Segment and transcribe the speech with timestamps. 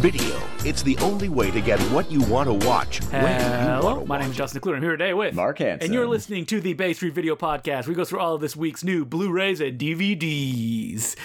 [0.00, 0.38] Video.
[0.66, 4.18] It's the only way to get what you want to watch when you Hello, my
[4.20, 4.76] name is Justin Decloux.
[4.76, 5.86] I'm here today with Mark Hanson.
[5.86, 7.86] and you're listening to the Bay Street Video Podcast.
[7.86, 11.16] We go through all of this week's new Blu-rays and DVDs.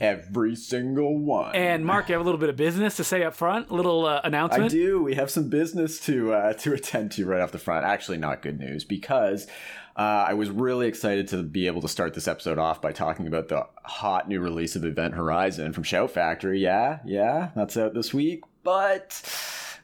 [0.00, 1.54] Every single one.
[1.56, 4.06] And Mark, you have a little bit of business to say up front, a little
[4.06, 4.64] uh, announcement.
[4.64, 5.02] I do.
[5.02, 7.84] We have some business to uh, to attend to right off the front.
[7.84, 9.46] Actually, not good news because
[9.96, 13.26] uh, I was really excited to be able to start this episode off by talking
[13.26, 16.60] about the hot new release of Event Horizon from Shout Factory.
[16.60, 18.44] Yeah, yeah, that's out this week.
[18.62, 19.20] But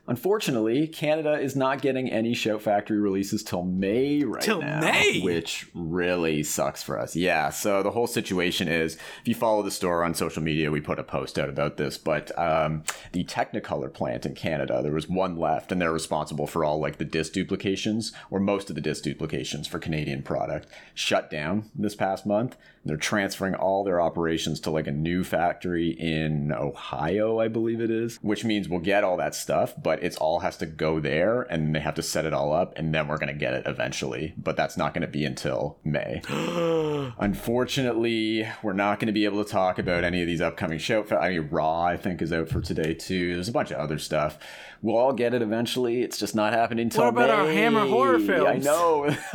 [0.06, 5.20] unfortunately, Canada is not getting any Shout Factory releases till May right Till now, May?
[5.20, 7.16] which really sucks for us.
[7.16, 7.50] Yeah.
[7.50, 10.98] So the whole situation is, if you follow the store on social media, we put
[10.98, 11.98] a post out about this.
[11.98, 16.64] But um, the Technicolor plant in Canada, there was one left, and they're responsible for
[16.64, 20.68] all like the disc duplications or most of the disc duplications for Canadian product.
[20.94, 22.56] Shut down this past month.
[22.86, 27.90] They're transferring all their operations to like a new factory in Ohio, I believe it
[27.90, 31.42] is, which means we'll get all that stuff, but it's all has to go there
[31.42, 33.66] and they have to set it all up and then we're going to get it
[33.66, 34.34] eventually.
[34.36, 36.22] But that's not going to be until May.
[37.18, 41.10] Unfortunately, we're not going to be able to talk about any of these upcoming shows.
[41.12, 43.34] I mean, Raw, I think, is out for today too.
[43.34, 44.38] There's a bunch of other stuff.
[44.82, 46.02] We'll all get it eventually.
[46.02, 48.66] It's just not happening until What about our Hammer horror films?
[48.66, 49.06] I know.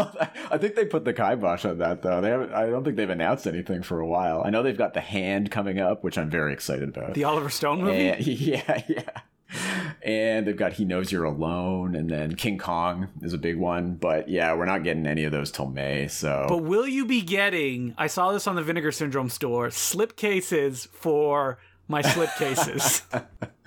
[0.51, 2.21] I think they put the kibosh on that though.
[2.21, 2.53] They haven't.
[2.53, 4.43] I don't think they've announced anything for a while.
[4.45, 7.13] I know they've got the Hand coming up, which I'm very excited about.
[7.15, 8.07] the Oliver Stone movie.
[8.09, 9.03] And, yeah, yeah.
[10.01, 13.95] And they've got He Knows You're Alone, and then King Kong is a big one.
[13.95, 16.07] But yeah, we're not getting any of those till May.
[16.07, 17.93] So But will you be getting?
[17.97, 19.69] I saw this on the Vinegar Syndrome store.
[19.69, 23.01] Slip cases for my slip cases.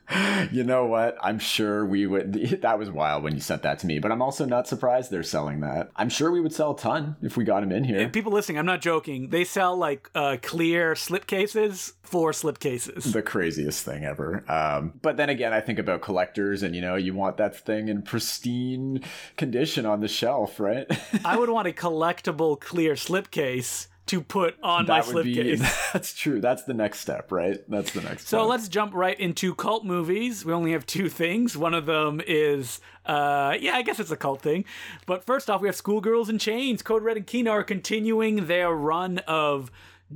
[0.52, 1.16] you know what?
[1.22, 2.34] I'm sure we would.
[2.64, 5.22] That was wild when you sent that to me, but I'm also not surprised they're
[5.22, 5.90] selling that.
[5.96, 8.08] I'm sure we would sell a ton if we got them in here.
[8.08, 9.28] People listening, I'm not joking.
[9.28, 13.12] They sell like uh, clear slip cases for slip cases.
[13.12, 14.44] the craziest thing ever.
[14.50, 17.88] Um, but then again, I think about collectors, and you know, you want that thing
[17.88, 19.02] in pristine
[19.36, 20.86] condition on the shelf, right?
[21.24, 25.24] I would want a collectible clear slip case to put on my that would slip
[25.24, 25.34] be.
[25.34, 25.60] case.
[25.92, 26.40] That's true.
[26.40, 27.58] That's the next step, right?
[27.68, 28.28] That's the next.
[28.28, 28.48] So step.
[28.48, 30.44] let's jump right into cult movies.
[30.44, 31.56] We only have two things.
[31.56, 34.64] One of them is, uh, yeah, I guess it's a cult thing.
[35.06, 36.82] But first off, we have Schoolgirls in Chains.
[36.82, 39.70] Code Red and Kino are continuing their run of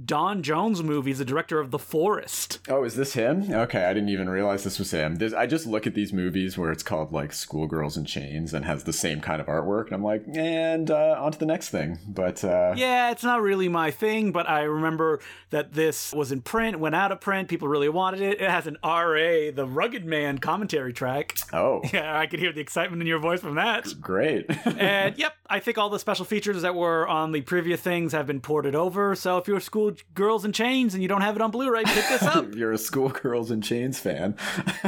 [0.05, 2.61] Don Jones movies, the director of The Forest.
[2.69, 3.53] Oh, is this him?
[3.53, 5.17] Okay, I didn't even realize this was him.
[5.17, 8.65] This, I just look at these movies where it's called like Schoolgirls in Chains and
[8.65, 11.71] has the same kind of artwork, and I'm like, and uh, on to the next
[11.71, 11.99] thing.
[12.07, 15.21] But uh, Yeah, it's not really my thing, but I remember
[15.51, 18.41] that this was in print, went out of print, people really wanted it.
[18.41, 21.37] It has an RA, the Rugged Man commentary track.
[21.53, 24.01] oh, Yeah, I could hear the excitement in your voice from that.
[24.01, 24.47] great.
[24.67, 28.27] and yep, I think all the special features that were on the previous things have
[28.27, 29.15] been ported over.
[29.17, 31.85] So if you're a school girls in chains and you don't have it on Blu-ray,
[31.85, 32.55] pick this up.
[32.55, 34.37] You're a Schoolgirls in Chains fan,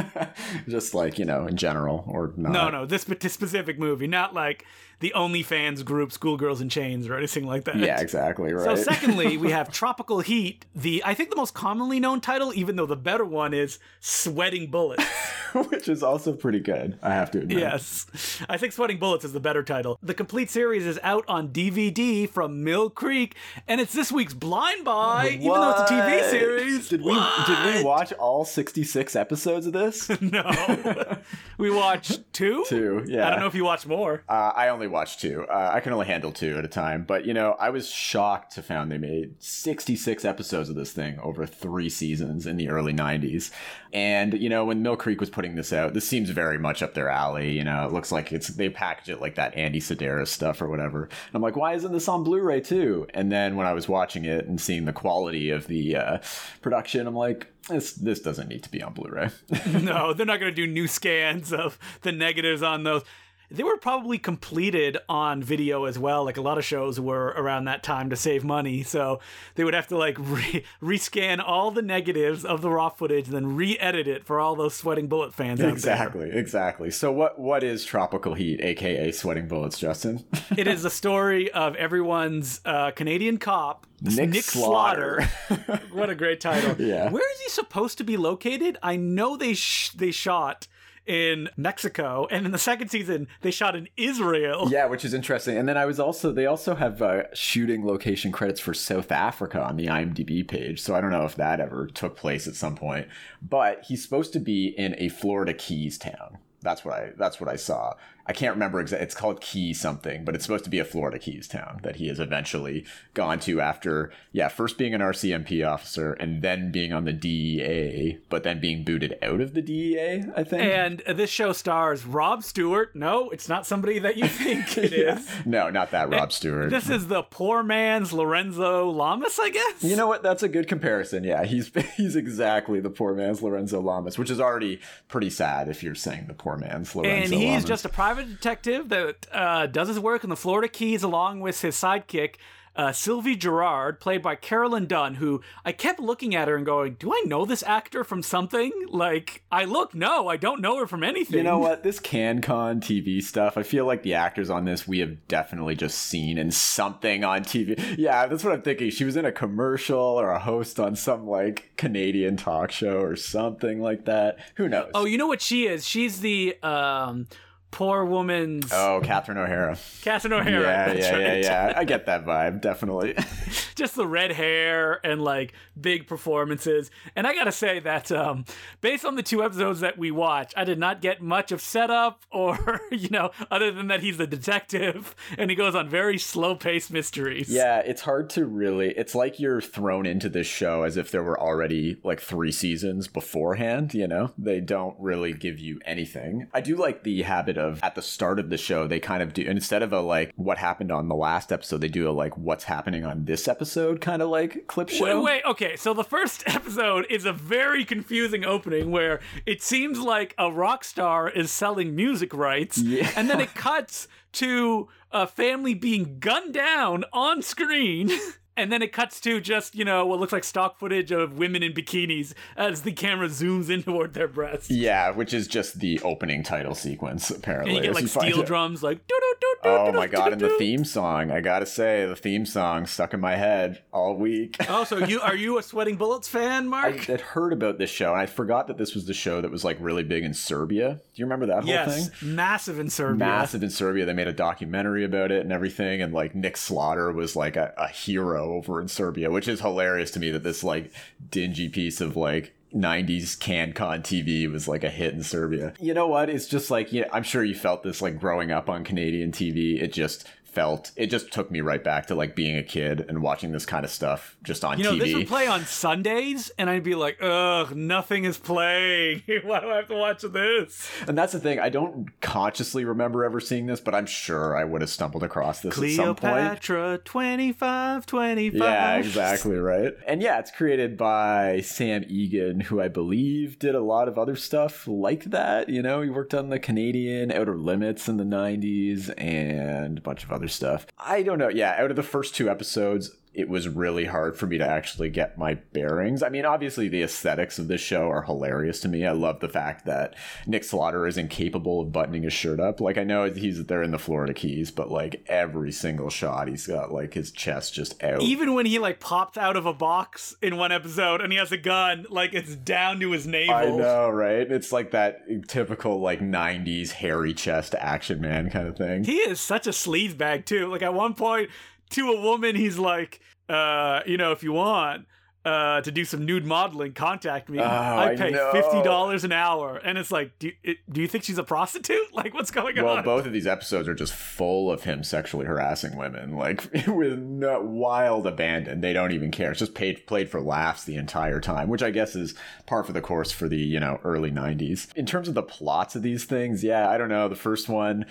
[0.67, 2.51] just like you know in general, or not.
[2.51, 4.65] no, no, this spe- specific movie, not like
[5.01, 7.75] the OnlyFans group Schoolgirls in Chains or anything like that.
[7.77, 8.53] Yeah, exactly.
[8.53, 8.63] Right.
[8.63, 12.75] So secondly, we have Tropical Heat, the I think the most commonly known title, even
[12.77, 15.03] though the better one is Sweating Bullets.
[15.69, 16.97] which is also pretty good.
[17.01, 17.59] I have to admit.
[17.59, 18.41] Yes.
[18.49, 19.99] I think Sweating Bullets is the better title.
[20.01, 23.35] The complete series is out on DVD from Mill Creek,
[23.67, 26.89] and it's this week's Blind Buy, even though it's a TV series.
[26.89, 27.13] Did we
[27.47, 30.09] did we watch all 66 episodes of this?
[30.21, 31.17] No.
[31.57, 32.63] we watched two?
[32.67, 33.27] Two, yeah.
[33.27, 34.23] I don't know if you watched more.
[34.29, 35.45] Uh, I only watched two.
[35.49, 37.03] Uh, I can only handle two at a time.
[37.03, 41.19] But you know, I was shocked to find they made 66 episodes of this thing
[41.19, 43.51] over three seasons in the early 90s.
[43.93, 46.93] And you know, when Mill Creek was putting this out, this seems very much up
[46.93, 47.51] their alley.
[47.51, 50.69] You know, it looks like it's they package it like that Andy Sidaris stuff or
[50.69, 51.03] whatever.
[51.03, 53.07] And I'm like, why isn't this on Blu-ray too?
[53.13, 56.17] And then when I was watching it and seeing the quality of the uh,
[56.61, 57.47] production, I'm like.
[57.69, 59.29] This, this doesn't need to be on Blu-ray.
[59.83, 63.03] no, they're not going to do new scans of the negatives on those.
[63.51, 66.23] They were probably completed on video as well.
[66.23, 68.81] Like a lot of shows were around that time to save money.
[68.83, 69.19] So
[69.55, 73.35] they would have to like re- rescan all the negatives of the raw footage and
[73.35, 75.73] then re edit it for all those sweating bullet fans out there.
[75.73, 76.91] Exactly, exactly.
[76.91, 80.23] So what what is tropical heat, aka sweating bullets, Justin?
[80.57, 85.23] It is the story of everyone's uh, Canadian cop, Nick Slaughter.
[85.91, 86.75] what a great title.
[86.77, 87.09] Yeah.
[87.09, 88.77] Where is he supposed to be located?
[88.83, 90.67] I know they sh- they shot
[91.05, 94.67] in Mexico, and in the second season they shot in Israel.
[94.71, 95.57] yeah, which is interesting.
[95.57, 99.61] And then I was also they also have uh, shooting location credits for South Africa
[99.61, 100.81] on the IMDb page.
[100.81, 103.07] So I don't know if that ever took place at some point.
[103.41, 106.37] But he's supposed to be in a Florida Keys town.
[106.61, 107.93] That's what I that's what I saw.
[108.31, 109.03] I can't remember exactly.
[109.03, 112.07] It's called Key something, but it's supposed to be a Florida Keys town that he
[112.07, 117.03] has eventually gone to after, yeah, first being an RCMP officer and then being on
[117.03, 120.23] the DEA, but then being booted out of the DEA.
[120.33, 120.63] I think.
[120.63, 122.95] And this show stars Rob Stewart.
[122.95, 125.27] No, it's not somebody that you think it is.
[125.27, 125.41] yeah.
[125.45, 126.69] No, not that Rob Stewart.
[126.69, 129.83] This is the poor man's Lorenzo Lamas, I guess.
[129.83, 130.23] You know what?
[130.23, 131.25] That's a good comparison.
[131.25, 134.79] Yeah, he's he's exactly the poor man's Lorenzo Lamas, which is already
[135.09, 137.23] pretty sad if you're saying the poor man's Lorenzo.
[137.25, 137.65] And he's Lamas.
[137.65, 141.61] just a private detective that uh, does his work in the Florida Keys along with
[141.61, 142.35] his sidekick.
[142.73, 146.93] Uh, Sylvie Gerard, played by Carolyn Dunn, who I kept looking at her and going,
[146.93, 150.87] "Do I know this actor from something?" Like, I look, no, I don't know her
[150.87, 151.37] from anything.
[151.37, 151.83] You know what?
[151.91, 155.97] This CanCon TV stuff, I feel like the actors on this we have definitely just
[155.97, 157.97] seen in something on TV.
[157.97, 158.89] Yeah, that's what I'm thinking.
[158.91, 163.17] She was in a commercial or a host on some like Canadian talk show or
[163.17, 164.37] something like that.
[164.55, 164.91] Who knows?
[164.93, 165.85] Oh, you know what she is?
[165.85, 167.27] She's the um,
[167.71, 169.77] poor woman's Oh, Catherine O'Hara.
[170.01, 170.61] Catherine O'Hara.
[170.61, 171.43] Yeah, yeah, yeah, right.
[171.43, 171.73] yeah.
[171.75, 173.15] I get that vibe, definitely.
[173.75, 176.91] just the red hair and like big performances.
[177.15, 178.45] And I gotta say that um,
[178.81, 182.21] based on the two episodes that we watched, I did not get much of setup
[182.31, 186.55] or you know, other than that he's a detective and he goes on very slow
[186.55, 187.49] paced mysteries.
[187.49, 188.89] Yeah, it's hard to really.
[188.91, 193.07] It's like you're thrown into this show as if there were already like three seasons
[193.07, 194.31] beforehand, you know?
[194.37, 196.47] They don't really give you anything.
[196.53, 199.33] I do like the habit of at the start of the show, they kind of
[199.33, 202.37] do, instead of a like what happened on the last episode, they do a like
[202.37, 205.21] what's happening on this episode kind of like clip show.
[205.21, 205.75] Wait, wait, okay.
[205.77, 210.83] So the first episode is a very confusing opening where it seems like a rock
[210.83, 213.09] star is selling music rights, Yeah.
[213.15, 218.09] and then it cuts to a family being gunned down on screen.
[218.61, 221.63] And then it cuts to just, you know, what looks like stock footage of women
[221.63, 224.69] in bikinis as the camera zooms in toward their breasts.
[224.69, 227.75] Yeah, which is just the opening title sequence, apparently.
[227.75, 229.69] And you get like steel drums, like doo doo doo doo.
[229.69, 231.31] Oh my god, and the theme song.
[231.31, 234.57] I gotta say, the theme song stuck in my head all week.
[234.71, 237.09] Oh, so you are you a Sweating Bullets fan, Mark?
[237.09, 239.51] I had heard about this show, and I forgot that this was the show that
[239.51, 240.93] was like really big in Serbia.
[240.93, 242.35] Do you remember that whole yes, thing?
[242.35, 243.17] massive in Serbia.
[243.17, 244.05] Massive in Serbia.
[244.05, 247.73] They made a documentary about it and everything, and like Nick Slaughter was like a,
[247.77, 250.91] a hero over in Serbia, which is hilarious to me that this like
[251.29, 255.73] dingy piece of like 90s CanCon TV was like a hit in Serbia.
[255.79, 256.29] You know what?
[256.29, 259.81] It's just like, yeah, I'm sure you felt this like growing up on Canadian TV.
[259.81, 263.21] It just felt, it just took me right back to like being a kid and
[263.21, 264.99] watching this kind of stuff just on You know, TV.
[264.99, 269.23] this would play on Sundays, and I'd be like, ugh, nothing is playing.
[269.43, 270.89] Why do I have to watch this?
[271.07, 271.59] And that's the thing.
[271.59, 275.61] I don't consciously remember ever seeing this, but I'm sure I would have stumbled across
[275.61, 276.19] this at some point.
[276.19, 278.59] Cleopatra 25, 25.
[278.61, 279.93] Yeah, exactly right.
[280.07, 284.35] And yeah, it's created by Sam Egan, who I believe did a lot of other
[284.35, 285.69] stuff like that.
[285.69, 290.23] You know, he worked on the Canadian Outer Limits in the 90s and a bunch
[290.23, 290.85] of other stuff.
[290.97, 291.49] I don't know.
[291.49, 295.09] Yeah, out of the first two episodes, it was really hard for me to actually
[295.09, 296.21] get my bearings.
[296.21, 299.05] I mean, obviously, the aesthetics of this show are hilarious to me.
[299.05, 302.81] I love the fact that Nick Slaughter is incapable of buttoning his shirt up.
[302.81, 306.67] Like, I know he's there in the Florida Keys, but like every single shot, he's
[306.67, 308.21] got like his chest just out.
[308.21, 311.53] Even when he like pops out of a box in one episode and he has
[311.53, 313.55] a gun, like it's down to his navel.
[313.55, 314.51] I know, right?
[314.51, 319.05] It's like that typical like '90s hairy chest action man kind of thing.
[319.05, 320.67] He is such a sleaze bag too.
[320.67, 321.49] Like at one point,
[321.91, 325.05] to a woman, he's like, uh, you know, if you want
[325.43, 327.57] uh, to do some nude modeling, contact me.
[327.59, 328.51] Oh, I I pay know.
[328.51, 331.97] fifty dollars an hour, and it's like, do it, do you think she's a prostitute?
[332.13, 332.95] Like, what's going Well, on?
[332.97, 337.17] Well, both of these episodes are just full of him sexually harassing women, like with
[337.17, 338.81] no, wild abandon.
[338.81, 339.49] They don't even care.
[339.49, 342.35] It's just paid, played for laughs the entire time, which I guess is
[342.67, 344.95] par for the course for the you know early '90s.
[344.95, 347.27] In terms of the plots of these things, yeah, I don't know.
[347.27, 348.05] The first one.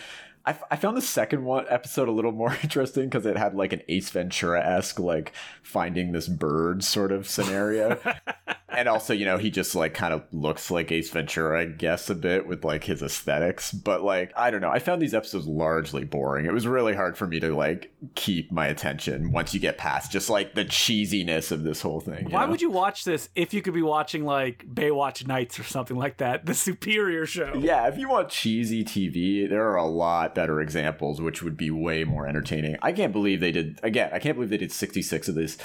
[0.47, 3.55] I, f- I found the second one episode a little more interesting because it had
[3.55, 5.33] like an Ace Ventura esque like
[5.63, 7.99] finding this bird sort of scenario,
[8.69, 12.09] and also you know he just like kind of looks like Ace Ventura, I guess
[12.09, 13.73] a bit with like his aesthetics.
[13.73, 16.47] But like I don't know, I found these episodes largely boring.
[16.47, 20.11] It was really hard for me to like keep my attention once you get past
[20.11, 22.31] just like the cheesiness of this whole thing.
[22.31, 25.97] Why would you watch this if you could be watching like Baywatch Nights or something
[25.97, 27.53] like that, the superior show?
[27.57, 31.71] Yeah, if you want cheesy TV, there are a lot better examples which would be
[31.71, 32.77] way more entertaining.
[32.83, 35.59] I can't believe they did again, I can't believe they did 66 of these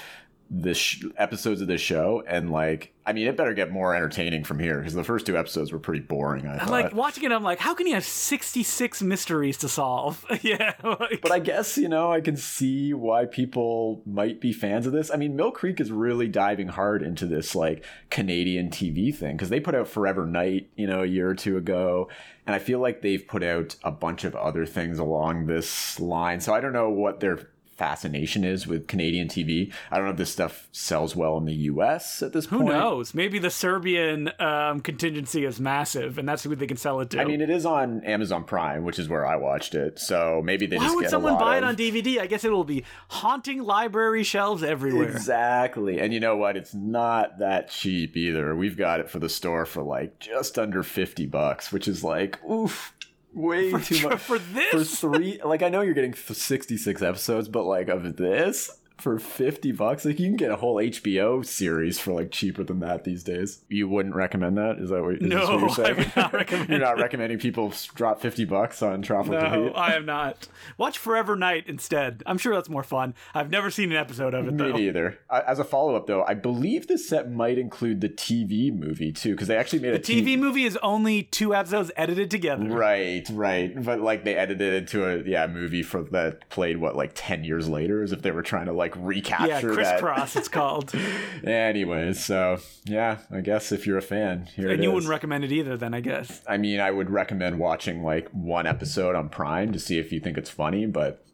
[0.49, 4.43] the sh- episodes of this show and like I mean it better get more entertaining
[4.43, 6.47] from here because the first two episodes were pretty boring.
[6.47, 7.31] I I'm like watching it.
[7.31, 10.23] I'm like, how can you have 66 mysteries to solve?
[10.41, 14.85] yeah, like, but I guess you know I can see why people might be fans
[14.85, 15.11] of this.
[15.11, 19.49] I mean, Mill Creek is really diving hard into this like Canadian TV thing because
[19.49, 22.07] they put out Forever Knight, you know, a year or two ago,
[22.45, 26.39] and I feel like they've put out a bunch of other things along this line.
[26.39, 29.71] So I don't know what their fascination is with Canadian TV.
[29.91, 32.23] I don't know if this stuff sells well in the U.S.
[32.23, 32.69] at this who point.
[32.69, 33.13] Who knows?
[33.13, 37.21] Maybe the Serbian um, contingency is massive, and that's who they can sell it to.
[37.21, 39.99] I mean, it is on Amazon Prime, which is where I watched it.
[39.99, 41.69] So maybe they why just would get someone a lot buy it of...
[41.69, 42.19] on DVD?
[42.19, 45.09] I guess it will be haunting library shelves everywhere.
[45.09, 45.99] Exactly.
[45.99, 46.57] And you know what?
[46.57, 48.55] It's not that cheap either.
[48.55, 52.43] We've got it for the store for like just under 50 bucks, which is like,
[52.49, 52.93] oof,
[53.35, 54.19] way For, too much.
[54.19, 58.71] for this For three, like, I know you're getting 66 episodes, but like, of this,
[58.97, 62.79] for 50 bucks, like, you can get a whole HBO series for like cheaper than
[62.79, 63.63] that these days.
[63.69, 64.77] You wouldn't recommend that?
[64.79, 67.39] Is that what, is No, what you're saying I would not recommend you're not recommending
[67.39, 69.73] people drop 50 bucks on Tropical no, Heat?
[69.75, 70.47] I am not.
[70.77, 72.23] Watch Forever Knight instead.
[72.25, 73.13] I'm sure that's more fun.
[73.33, 74.77] I've never seen an episode of it Me though.
[74.77, 75.19] neither.
[75.29, 79.31] As a follow up, though, I believe this set might include the TV movie too,
[79.31, 82.65] because they actually made a TV movie is only two episodes edited together.
[82.65, 83.83] Right, right.
[83.83, 87.43] But like they edited it into a yeah movie for that played what like ten
[87.43, 89.73] years later, as if they were trying to like recapture Yeah, that.
[89.73, 90.35] crisscross.
[90.35, 90.93] It's called,
[91.43, 94.93] Anyways, so yeah, I guess if you're a fan, here and you is.
[94.93, 95.77] wouldn't recommend it either.
[95.77, 96.41] Then I guess.
[96.47, 100.19] I mean, I would recommend watching like one episode on Prime to see if you
[100.19, 101.25] think it's funny, but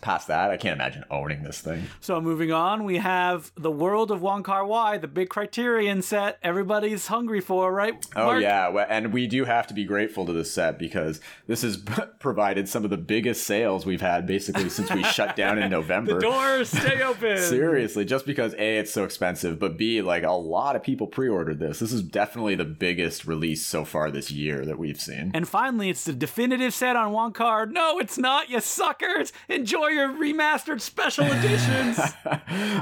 [0.00, 1.84] past that, I can't imagine owning this thing.
[2.00, 6.38] So moving on, we have the world of Wong Kar Wai, the big Criterion set.
[6.42, 8.04] Everybody's hungry for, right?
[8.16, 11.76] Oh yeah, and we do have to be grateful to this set because this has
[12.18, 16.14] provided some of the biggest sales we've had basically since we shut down in November.
[16.14, 17.38] The doors stay open.
[17.42, 21.28] Seriously, just because A, it's so expensive, but B, like a lot of people pre
[21.28, 21.78] ordered this.
[21.78, 25.30] This is definitely the biggest release so far this year that we've seen.
[25.34, 27.66] And finally, it's the definitive set on Wong Kar.
[27.66, 29.32] No, it's not, you suckers.
[29.48, 31.98] Enjoy your remastered special editions.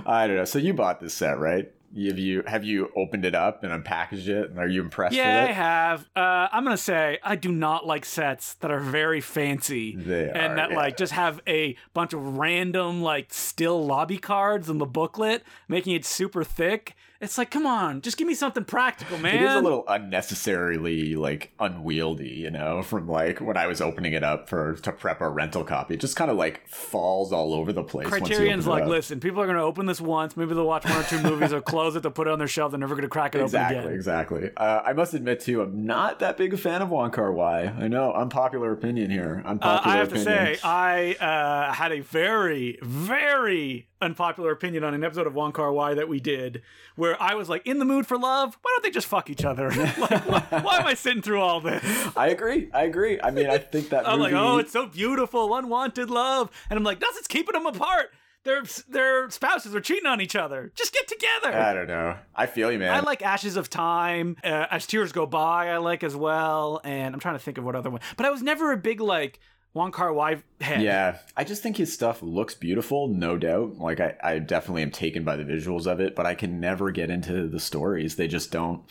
[0.07, 0.45] I don't know.
[0.45, 1.73] So you bought this set, right?
[1.97, 4.51] Have you have you opened it up and unpackaged it?
[4.51, 5.55] And are you impressed yeah, I with it?
[5.55, 6.09] have.
[6.15, 10.53] Uh, I'm gonna say I do not like sets that are very fancy They and
[10.53, 10.77] are, that yeah.
[10.77, 15.95] like just have a bunch of random like still lobby cards in the booklet, making
[15.95, 16.95] it super thick.
[17.27, 19.35] It's like, come on, just give me something practical, man.
[19.35, 24.13] It is a little unnecessarily like unwieldy, you know, from like when I was opening
[24.13, 25.95] it up for to prep our rental copy.
[25.95, 28.07] It just kind of like falls all over the place.
[28.07, 31.21] Criterion's like, listen, people are gonna open this once, maybe they'll watch one or two
[31.21, 33.41] movies, they'll close it, they'll put it on their shelf, they're never gonna crack it
[33.41, 33.97] Exactly, open again.
[33.99, 34.51] exactly.
[34.57, 37.65] Uh, I must admit too, I'm not that big a fan of Wong Kar Wai.
[37.65, 39.43] I know, unpopular opinion here.
[39.45, 44.95] Uh, Unpopular I have to say, I uh, had a very, very unpopular opinion on
[44.95, 46.63] an episode of Wong Kar Wai that we did,
[46.97, 48.59] where I was like, in the mood for love.
[48.63, 49.71] Why don't they just fuck each other?
[49.71, 51.83] like, why, why am I sitting through all this?
[52.17, 52.69] I agree.
[52.73, 53.19] I agree.
[53.23, 54.33] I mean, I think that I'm movie.
[54.33, 58.11] like, oh, it's so beautiful, unwanted love, and I'm like, that's it's keeping them apart.
[58.45, 60.71] Their their spouses are cheating on each other.
[60.77, 61.53] Just get together.
[61.53, 62.17] I don't know.
[62.33, 62.95] I feel you, man.
[62.95, 64.37] I like Ashes of Time.
[64.45, 66.81] Uh, As Tears Go By, I like as well.
[66.85, 68.03] And I'm trying to think of what other one.
[68.17, 69.41] But I was never a big like
[69.77, 70.81] Wong Kar Wai head.
[70.81, 73.77] Yeah, I just think his stuff looks beautiful, no doubt.
[73.77, 76.91] Like I, I definitely am taken by the visuals of it, but I can never
[76.91, 78.17] get into the stories.
[78.17, 78.83] They just don't.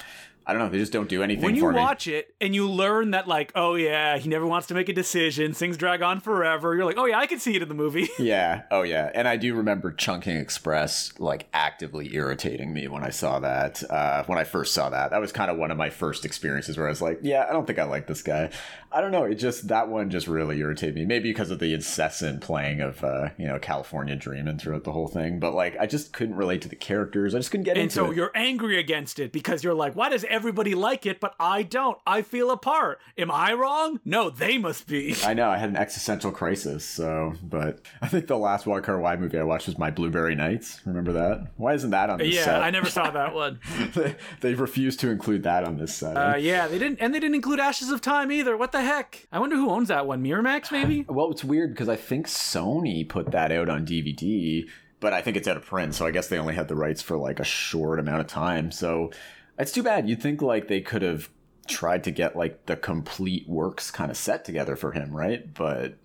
[0.48, 0.70] I don't know.
[0.70, 1.80] They just don't do anything when you for me.
[1.80, 4.94] watch it and you learn that like oh yeah he never wants to make a
[4.94, 7.74] decision things drag on forever you're like oh yeah i can see it in the
[7.74, 8.64] movie Yeah.
[8.72, 9.12] Oh, yeah.
[9.14, 13.84] And I do remember Chungking Express like actively irritating me when I saw that.
[13.90, 16.78] Uh, when I first saw that, that was kind of one of my first experiences
[16.78, 18.50] where I was like, "Yeah, I don't think I like this guy."
[18.92, 19.24] I don't know.
[19.26, 21.06] It just that one just really irritated me.
[21.06, 25.08] Maybe because of the incessant playing of uh, you know California Dreaming throughout the whole
[25.08, 25.40] thing.
[25.40, 27.36] But like, I just couldn't relate to the characters.
[27.36, 28.16] I just couldn't get and into And so it.
[28.16, 31.98] you're angry against it because you're like why does everybody like it but i don't
[32.06, 35.78] i feel apart am i wrong no they must be I know I had an
[35.78, 36.84] existential crisis.
[36.86, 40.82] So, but I think the last Kar Wai movie I watched was My Blueberry Nights.
[40.86, 41.48] Remember that?
[41.56, 42.36] Why isn't that on this set?
[42.36, 42.64] yeah set?
[42.64, 43.60] i never saw that one
[43.96, 46.16] they, they refused to include that on this set.
[46.18, 49.28] uh, yeah they didn't and they didn't include ashes of time either what the heck
[49.32, 53.08] i wonder who owns that one miramax maybe well, it's weird because I think Sony
[53.08, 54.68] put that out on DVD,
[55.00, 57.02] but I think it's out of print, so I guess they only had the rights
[57.02, 58.72] for like a short amount of time.
[58.72, 59.12] So
[59.58, 60.08] it's too bad.
[60.08, 61.30] You'd think like they could have
[61.68, 65.54] tried to get like the complete works kind of set together for him, right?
[65.54, 65.98] But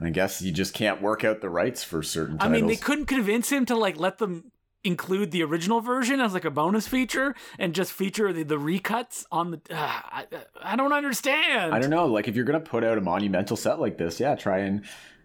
[0.00, 3.06] I guess you just can't work out the rights for certain i mean they couldn't
[3.06, 4.50] convince him to like let them
[4.84, 9.24] include the original version as like a bonus feature and just feature the, the recuts
[9.30, 10.26] on the uh, I,
[10.60, 12.06] I don't understand I don't know.
[12.06, 14.84] Like, if you're gonna put out a monumental set like this, yeah, try and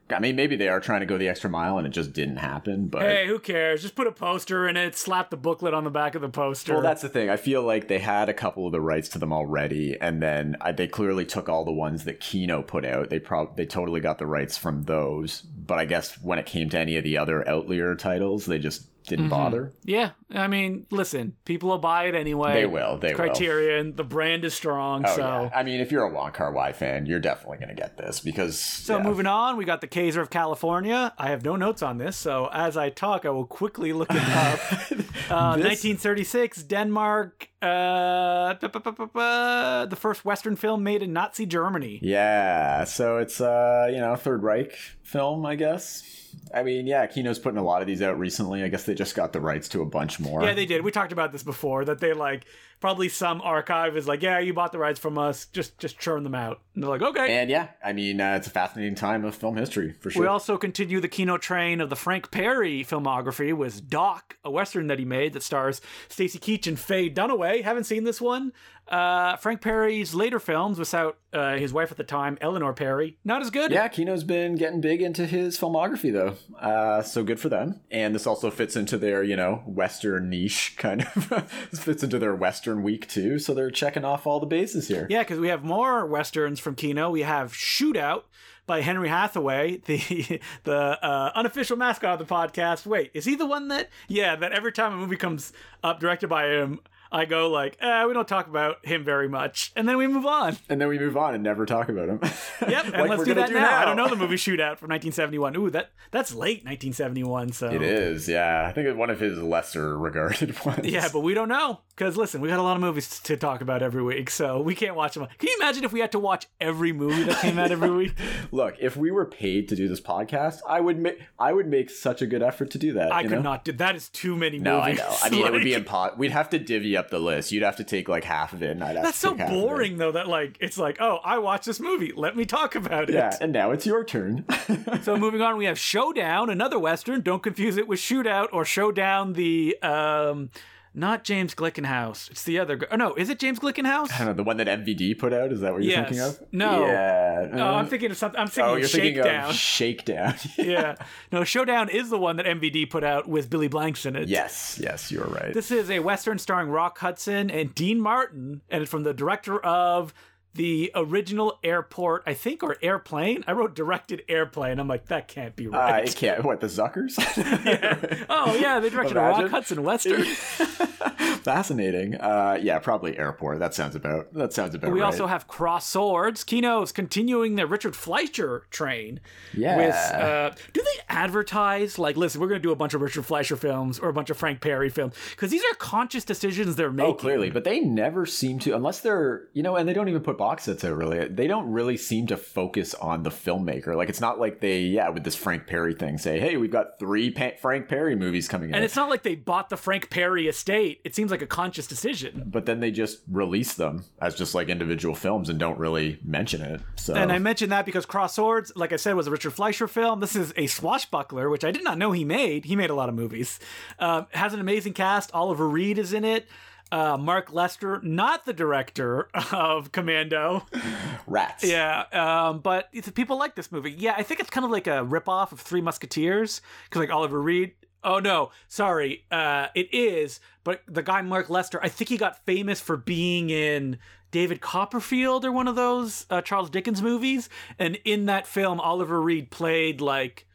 [0.09, 2.37] I mean, maybe they are trying to go the extra mile and it just didn't
[2.37, 2.87] happen.
[2.87, 3.81] But Hey, who cares?
[3.81, 6.73] Just put a poster in it, slap the booklet on the back of the poster.
[6.73, 7.29] well, that's the thing.
[7.29, 10.55] I feel like they had a couple of the rights to them already, and then
[10.61, 13.09] I, they clearly took all the ones that Kino put out.
[13.09, 15.41] They prob they totally got the rights from those.
[15.41, 18.85] But I guess when it came to any of the other Outlier titles, they just
[19.07, 19.29] didn't Mm-hmm.
[19.29, 19.73] bother.
[19.83, 22.53] yeah, I mean, listen, people will buy it anyway.
[22.53, 23.15] They will, they will.
[23.15, 25.21] Criterion, the brand is strong, Oh, so.
[25.21, 25.49] yeah.
[25.55, 28.19] I mean, if you're a Wong Kar Wai fan, you're definitely going to get this
[28.19, 28.59] because.
[28.59, 29.03] So yeah.
[29.03, 31.13] moving on, we got the Kaiser of California.
[31.17, 34.17] I have no notes on this, so as I talk, I will quickly look it
[34.29, 34.59] up.
[35.31, 37.49] uh, This- 1936, Denmark.
[37.59, 41.99] Uh, the first Western film made in Nazi Germany.
[42.01, 44.71] Yeah, so it's uh, you know, Third Reich
[45.03, 46.26] film, I guess.
[46.53, 48.63] I mean, yeah, Kino's putting a lot of these out recently.
[48.63, 50.43] I guess they just got the rights to a bunch more.
[50.43, 50.83] Yeah, they did.
[50.83, 51.85] We talked about this before.
[51.85, 52.45] That they like
[52.79, 55.45] probably some archive is like, yeah, you bought the rights from us.
[55.47, 56.61] Just just churn them out.
[56.73, 57.37] And they're like, okay.
[57.37, 60.21] and yeah, I mean, uh, it's a fascinating time of film history for sure.
[60.21, 64.87] We also continue the Kino train of the Frank Perry filmography with Doc, a western
[64.87, 67.63] that he made that stars Stacy Keach and Faye Dunaway.
[67.63, 68.53] Haven't seen this one.
[68.89, 73.41] Uh, Frank Perry's later films, without uh, his wife at the time, Eleanor Perry, not
[73.41, 73.71] as good.
[73.71, 77.81] yeah, Kino's been getting big into his filmography though, uh, so good for them.
[77.91, 81.29] And this also fits into their, you know, Western niche kind of.
[81.71, 85.07] this fits into their Western week too, so they're checking off all the bases here.
[85.09, 87.09] Yeah, because we have more westerns from Kino.
[87.09, 88.23] We have Shootout
[88.65, 90.75] by Henry Hathaway, the the
[91.05, 92.85] uh, unofficial mascot of the podcast.
[92.85, 93.89] Wait, is he the one that?
[94.07, 95.51] Yeah, that every time a movie comes
[95.83, 96.79] up directed by him,
[97.11, 100.25] I go like, eh, we don't talk about him very much, and then we move
[100.25, 100.57] on.
[100.69, 102.19] And then we move on and never talk about him.
[102.67, 103.77] Yep, and Like let's do that now.
[103.77, 105.55] I don't know the movie Shootout from 1971.
[105.55, 107.51] Ooh, that that's late 1971.
[107.53, 108.65] So It is, yeah.
[108.67, 110.85] I think it's one of his lesser regarded ones.
[110.85, 113.61] Yeah, but we don't know because listen, we got a lot of movies to talk
[113.61, 115.27] about every week, so we can't watch them.
[115.37, 118.13] Can you imagine if we had to watch every movie that came out every week?
[118.51, 121.89] Look, if we were paid to do this podcast, I would make I would make
[121.89, 123.11] such a good effort to do that.
[123.11, 123.41] I you could know?
[123.43, 123.77] not do that.
[123.77, 123.95] that.
[123.95, 125.15] Is too many No, I know.
[125.23, 127.51] I mean, it would be Like, impo- We'd have to divvy up the list.
[127.51, 129.39] You'd have to take like half of it, and I'd have That's to so take
[129.39, 129.61] half of it.
[129.61, 130.11] boring, though.
[130.11, 132.11] That like it's like, oh, I watched this movie.
[132.15, 133.13] Let me talk about it.
[133.15, 134.43] Yeah, and now it's your turn.
[135.03, 137.21] So moving on, we have Showdown, another western.
[137.21, 139.33] Don't confuse it with Shootout or Showdown.
[139.33, 140.49] The um,
[140.97, 142.29] not James Glickenhaus.
[142.31, 142.79] It's the other.
[142.91, 144.11] Oh no, is it James Glickenhaus?
[144.11, 145.51] I don't know the one that MVD put out.
[145.51, 146.09] Is that what you're Yes.
[146.09, 146.39] thinking of?
[146.51, 146.85] No.
[146.87, 147.49] Yeah.
[147.53, 148.39] Oh, I'm thinking of something.
[148.39, 149.49] I'm oh, thinking Oh, of you're thinking Shakedown.
[149.49, 150.35] of Shakedown.
[150.57, 150.95] yeah.
[151.31, 154.27] No, Showdown is the one that MVD put out with Billy Blanks in it.
[154.27, 154.79] yes.
[154.81, 155.53] Yes, you're right.
[155.53, 159.59] This is a western starring Rock Hudson and Dean Martin, and it's from the director
[159.63, 160.13] of
[160.57, 163.43] the original Airport, I think, or Airplane.
[163.47, 164.79] I wrote directed Airplane.
[164.79, 166.09] I'm like, that can't be uh, right.
[166.09, 166.43] it can't.
[166.43, 167.15] What the Zuckers?
[168.29, 169.51] oh yeah, they directed a Rock Imagine.
[169.51, 170.23] Hudson western.
[171.47, 172.15] Fascinating.
[172.15, 173.59] Uh, yeah, probably airport.
[173.59, 174.33] That sounds about.
[174.33, 174.91] That sounds about.
[174.91, 175.05] We right.
[175.05, 176.43] also have Crossed Swords.
[176.43, 179.21] Kino's continuing the Richard Fleischer train.
[179.53, 179.77] Yeah.
[179.77, 183.25] With, uh, do they advertise like, listen, we're going to do a bunch of Richard
[183.25, 186.91] Fleischer films or a bunch of Frank Perry films because these are conscious decisions they're
[186.91, 187.13] making.
[187.13, 190.21] Oh, clearly, but they never seem to, unless they're, you know, and they don't even
[190.21, 190.95] put box sets out.
[190.95, 193.95] Really, they don't really seem to focus on the filmmaker.
[193.95, 196.99] Like, it's not like they, yeah, with this Frank Perry thing, say, hey, we've got
[196.99, 200.09] three pa- Frank Perry movies coming out, And it's not like they bought the Frank
[200.09, 201.01] Perry estate.
[201.03, 202.43] It seems like a conscious decision.
[202.47, 206.61] but then they just release them as just like individual films and don't really mention
[206.61, 206.81] it.
[206.95, 209.87] So, And I mentioned that because Crossed Swords, like I said, was a Richard Fleischer
[209.87, 210.19] film.
[210.21, 212.65] This is a swashbuckler, which I did not know he made.
[212.65, 213.59] He made a lot of movies.
[213.99, 215.29] Um, has an amazing cast.
[215.33, 216.47] Oliver Reed is in it.
[216.91, 220.65] Uh, Mark Lester, not the director of Commando.
[221.27, 221.63] rats.
[221.63, 223.91] Yeah, um, but people like this movie.
[223.91, 227.41] Yeah, I think it's kind of like a ripoff of Three Musketeers because like Oliver
[227.41, 227.73] Reed.
[228.03, 230.39] Oh no, sorry, uh, it is.
[230.63, 233.97] But the guy Mark Lester, I think he got famous for being in
[234.31, 239.21] David Copperfield or one of those uh, Charles Dickens movies, and in that film, Oliver
[239.21, 240.45] Reed played like.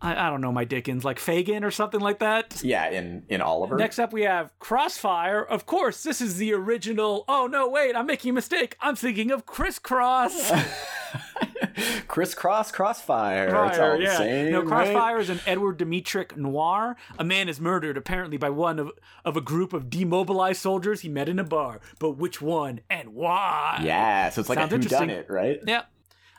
[0.00, 2.62] I, I don't know my Dickens, like Fagin or something like that.
[2.62, 3.76] Yeah, in in Oliver.
[3.76, 5.42] Next up, we have Crossfire.
[5.42, 7.24] Of course, this is the original.
[7.28, 8.76] Oh no, wait, I'm making a mistake.
[8.80, 10.52] I'm thinking of Crisscross.
[12.08, 13.46] Crisscross Crossfire.
[13.46, 14.16] it's all Crossfire, the yeah.
[14.16, 14.52] same.
[14.52, 14.68] no, right?
[14.68, 16.96] Crossfire is an Edward Dmytryk noir.
[17.18, 18.90] A man is murdered, apparently by one of,
[19.24, 21.80] of a group of demobilized soldiers he met in a bar.
[21.98, 23.80] But which one and why?
[23.82, 25.10] Yeah, so it's like Sounds a who done interesting.
[25.10, 25.60] it, right?
[25.66, 25.82] Yeah.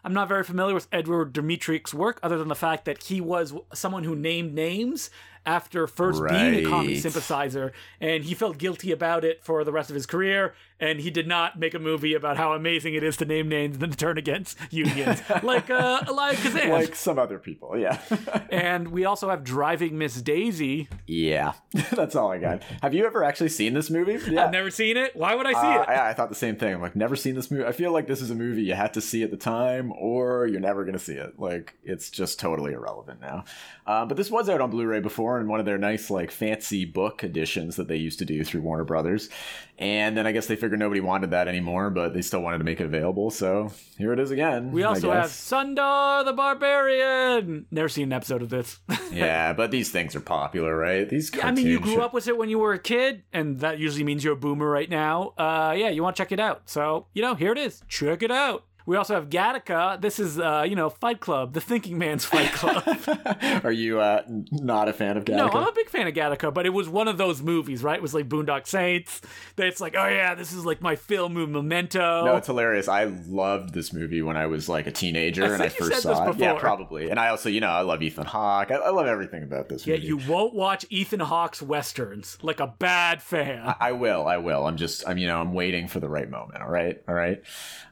[0.03, 3.53] I'm not very familiar with Edward Dmytryk's work, other than the fact that he was
[3.73, 5.09] someone who named names
[5.49, 6.97] after first being a commie Right.
[7.01, 10.53] sympathizer, and he felt guilty about it for the rest of his career.
[10.81, 13.75] And he did not make a movie about how amazing it is to name names
[13.83, 16.69] and turn against unions, like uh, Elia Kazan.
[16.69, 17.99] like some other people, yeah.
[18.49, 20.87] and we also have Driving Miss Daisy.
[21.05, 21.51] yeah,
[21.91, 22.63] that's all I got.
[22.81, 24.19] Have you ever actually seen this movie?
[24.31, 24.45] Yeah.
[24.45, 25.15] I've never seen it.
[25.17, 25.85] Why would I see Uh, it?
[25.89, 26.73] yeah, I thought the same thing.
[26.75, 27.65] I'm like, never seen this movie.
[27.65, 30.47] I feel like this is a movie you had to see at the time, or
[30.47, 31.37] you're never gonna see it.
[31.39, 33.43] Like, it's just totally irrelevant now.
[33.85, 36.85] Uh, but this was out on Blu-ray before, in one of their nice, like, fancy
[36.85, 39.29] book editions that they used to do through Warner Brothers.
[39.77, 42.65] And then I guess they figured nobody wanted that anymore, but they still wanted to
[42.65, 43.31] make it available.
[43.31, 44.71] So here it is again.
[44.73, 45.27] we also have.
[45.27, 47.65] Thundarr the Barbarian.
[47.71, 48.79] Never seen an episode of this.
[49.11, 51.07] yeah, but these things are popular, right?
[51.07, 51.31] These.
[51.41, 54.03] I mean, you grew up with it when you were a kid, and that usually
[54.03, 55.33] means you're a boomer right now.
[55.37, 56.63] Uh, yeah, you want to check it out.
[56.69, 57.81] So, you know, here it is.
[57.87, 58.65] Check it out.
[58.89, 60.01] We also have Gattaca.
[60.01, 62.83] This is, uh, you know, Fight Club, the thinking man's Fight Club.
[63.63, 65.37] Are you uh, not a fan of Gattaca?
[65.37, 67.97] no, I'm a big fan of Gattaca, but it was one of those movies, right?
[67.97, 69.21] It was like Boondock Saints.
[69.57, 72.25] That it's like, oh yeah, this is like my film of Memento.
[72.25, 72.87] No, it's hilarious.
[72.87, 76.37] I loved this movie when I was like a teenager and I first saw it.
[76.37, 77.11] Yeah, probably.
[77.11, 78.71] And I also, you know, I love Ethan Hawke.
[78.71, 80.07] I, I love everything about this Yet movie.
[80.07, 83.75] you won't watch Ethan Hawke's westerns like a bad fan.
[83.79, 84.25] I will.
[84.25, 84.65] I will.
[84.65, 85.07] I'm just.
[85.07, 85.19] I'm.
[85.19, 85.39] You know.
[85.39, 86.63] I'm waiting for the right moment.
[86.63, 86.99] All right.
[87.07, 87.43] All right.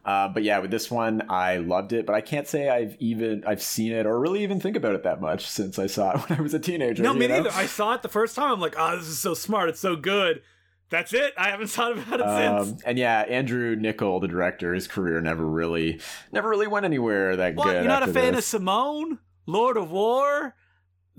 [0.08, 2.06] Uh, but yeah, with this one, I loved it.
[2.06, 5.04] But I can't say I've even I've seen it or really even think about it
[5.04, 7.04] that much since I saw it when I was a teenager.
[7.04, 7.38] No, me know?
[7.38, 7.52] neither.
[7.52, 8.52] I saw it the first time.
[8.52, 9.69] I'm like, oh, this is so smart.
[9.69, 10.41] It's so good.
[10.89, 11.34] That's it.
[11.38, 12.71] I haven't thought about it since.
[12.71, 16.00] Um, and yeah, Andrew Niccol, the director, his career never really,
[16.32, 17.65] never really went anywhere that What?
[17.65, 17.73] good.
[17.76, 18.43] You're not a fan of.
[18.43, 19.19] Simone?
[19.45, 20.56] Lord of War?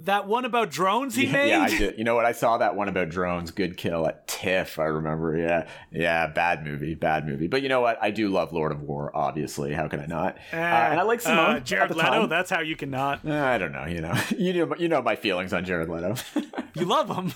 [0.03, 1.49] That one about drones he yeah, made?
[1.49, 1.99] Yeah, I did.
[1.99, 2.25] You know what?
[2.25, 3.51] I saw that one about drones.
[3.51, 4.79] Good kill at TIFF.
[4.79, 5.37] I remember.
[5.37, 6.29] Yeah, yeah.
[6.29, 6.95] Bad movie.
[6.95, 7.49] Bad movie.
[7.49, 7.99] But you know what?
[8.01, 9.11] I do love Lord of War.
[9.13, 10.37] Obviously, how can I not?
[10.53, 11.57] uh, and I like Simone.
[11.57, 12.29] Uh, Jared Leto, time.
[12.29, 13.27] that's how you cannot.
[13.27, 13.87] Uh, I don't know.
[13.87, 14.15] You know.
[14.39, 14.77] You know.
[14.77, 16.15] You know my feelings on Jared Leto.
[16.75, 17.33] You love him.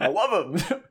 [0.00, 0.82] I love him.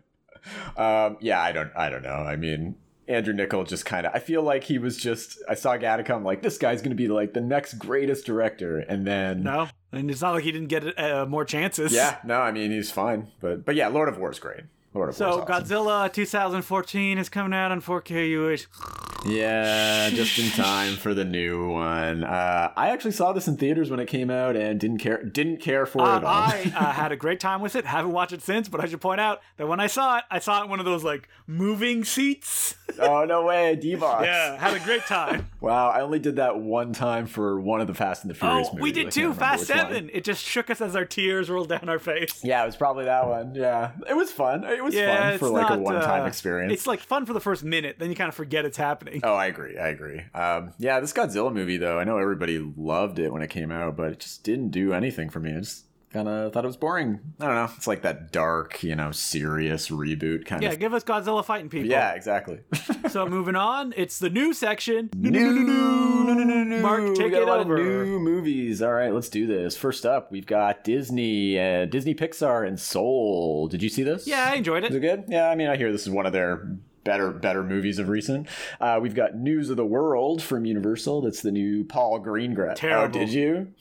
[0.78, 1.42] um, yeah.
[1.42, 1.72] I don't.
[1.76, 2.10] I don't know.
[2.10, 2.76] I mean.
[3.10, 4.14] Andrew Niccol just kind of.
[4.14, 5.40] I feel like he was just.
[5.50, 6.12] I saw Gattaca.
[6.12, 9.68] I'm like, this guy's gonna be like the next greatest director, and then no.
[9.92, 11.92] And it's not like he didn't get uh, more chances.
[11.92, 14.62] Yeah, no, I mean he's fine, but but yeah, Lord of War is great.
[14.94, 15.52] Lord of So War.
[15.52, 15.66] awesome.
[15.66, 19.09] Godzilla 2014 is coming out on 4K UH.
[19.26, 22.24] Yeah, just in time for the new one.
[22.24, 25.58] Uh, I actually saw this in theaters when it came out and didn't care didn't
[25.58, 26.34] care for it Uh, at all.
[26.34, 27.86] I uh, had a great time with it.
[27.86, 30.40] Haven't watched it since, but I should point out that when I saw it, I
[30.40, 32.76] saw it in one of those like moving seats.
[33.00, 34.26] oh no way, D-Box.
[34.26, 35.50] yeah, had a great time.
[35.60, 38.70] Wow, I only did that one time for one of the Fast and the Furious
[38.70, 38.84] oh, movies.
[38.84, 39.34] we did too.
[39.34, 39.78] Fast one.
[39.80, 40.10] Seven.
[40.14, 42.44] It just shook us as our tears rolled down our face.
[42.44, 43.54] Yeah, it was probably that one.
[43.54, 44.64] Yeah, it was fun.
[44.64, 46.74] It was Yeah, fun for like not, a one-time uh, experience.
[46.74, 49.09] It's like fun for the first minute, then you kind of forget it's happening.
[49.24, 49.78] Oh, I agree.
[49.78, 50.22] I agree.
[50.34, 53.96] Um, yeah, this Godzilla movie, though, I know everybody loved it when it came out,
[53.98, 55.52] but it just didn't do anything for me.
[55.56, 57.20] I just kind of thought it was boring.
[57.40, 57.70] I don't know.
[57.78, 60.74] It's like that dark, you know, serious reboot kind Yeah, of.
[60.74, 61.90] Yeah, give us Godzilla fighting people.
[61.90, 62.60] Yeah, exactly.
[63.10, 65.10] So moving on, it's the new section.
[65.18, 66.80] new, no, no, no, no.
[66.82, 67.78] Mark, take it a lot of over.
[67.84, 68.84] new movies.
[68.84, 69.76] All right, let's do this.
[69.76, 73.68] First up, we've got Disney, uh, Disney Pixar, and Soul.
[73.68, 74.28] Did you see this?
[74.28, 74.98] Yeah, I enjoyed Is it.
[74.98, 75.24] it good?
[75.28, 76.78] Yeah, I mean, I hear this is one of their
[77.10, 78.48] better better movies of recent.
[78.80, 81.22] Uh, we've got News of the World from Universal.
[81.22, 82.76] That's the new Paul Greengrass.
[82.76, 83.18] Terrible.
[83.18, 83.74] Oh, did you?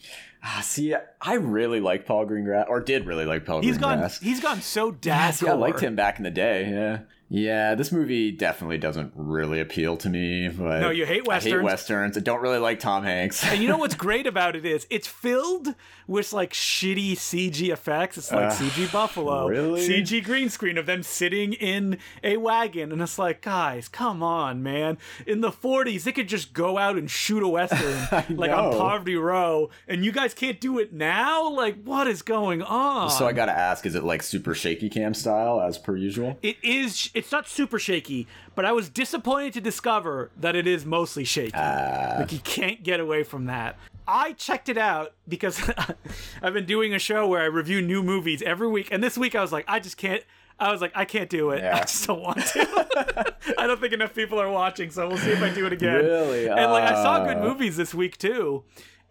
[0.42, 4.08] Ah, see, I really like Paul Greengrass, or did really like Paul He's gone.
[4.22, 5.46] He's gone so Yeah, dazzle.
[5.48, 6.70] see, I liked him back in the day.
[6.70, 7.00] Yeah.
[7.30, 10.48] Yeah, this movie definitely doesn't really appeal to me.
[10.48, 11.52] But No, you hate westerns.
[11.52, 12.16] I hate westerns.
[12.16, 13.44] I don't really like Tom Hanks.
[13.44, 15.74] And you know what's great about it is it's filled
[16.06, 18.16] with like shitty CG effects.
[18.16, 19.86] It's like Uh, CG Buffalo, really?
[19.86, 24.62] CG green screen of them sitting in a wagon, and it's like, guys, come on,
[24.62, 24.96] man.
[25.26, 28.72] In the '40s, they could just go out and shoot a western like on.
[28.72, 31.46] Poverty Row, and you guys can't do it now.
[31.50, 33.10] Like, what is going on?
[33.10, 36.38] so I gotta ask, is it like super shaky cam style as per usual?
[36.42, 37.10] It is.
[37.18, 41.56] It's not super shaky, but I was disappointed to discover that it is mostly shaky.
[41.56, 43.76] like you can't get away from that.
[44.06, 45.60] I checked it out because
[46.42, 49.34] I've been doing a show where I review new movies every week, and this week
[49.34, 50.22] I was like, I just can't.
[50.60, 51.62] I was like, I can't do it.
[51.64, 53.34] I just don't want to.
[53.58, 56.04] I don't think enough people are watching, so we'll see if I do it again.
[56.04, 56.48] Really?
[56.48, 58.64] And like, I saw good Uh, movies this week too.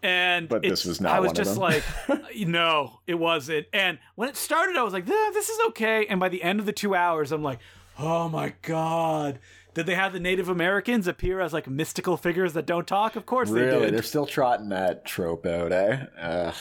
[0.04, 1.84] And But this was not I was just like,
[2.38, 3.68] no, it wasn't.
[3.74, 6.06] And when it started, I was like, "Yeah, this is okay.
[6.06, 7.60] And by the end of the two hours, I'm like,
[8.00, 9.40] oh my god,
[9.74, 13.16] did they have the Native Americans appear as like mystical figures that don't talk?
[13.16, 13.86] Of course they Really?
[13.86, 13.94] did.
[13.94, 16.06] They're still trotting that trope out, eh?
[16.20, 16.54] Ugh.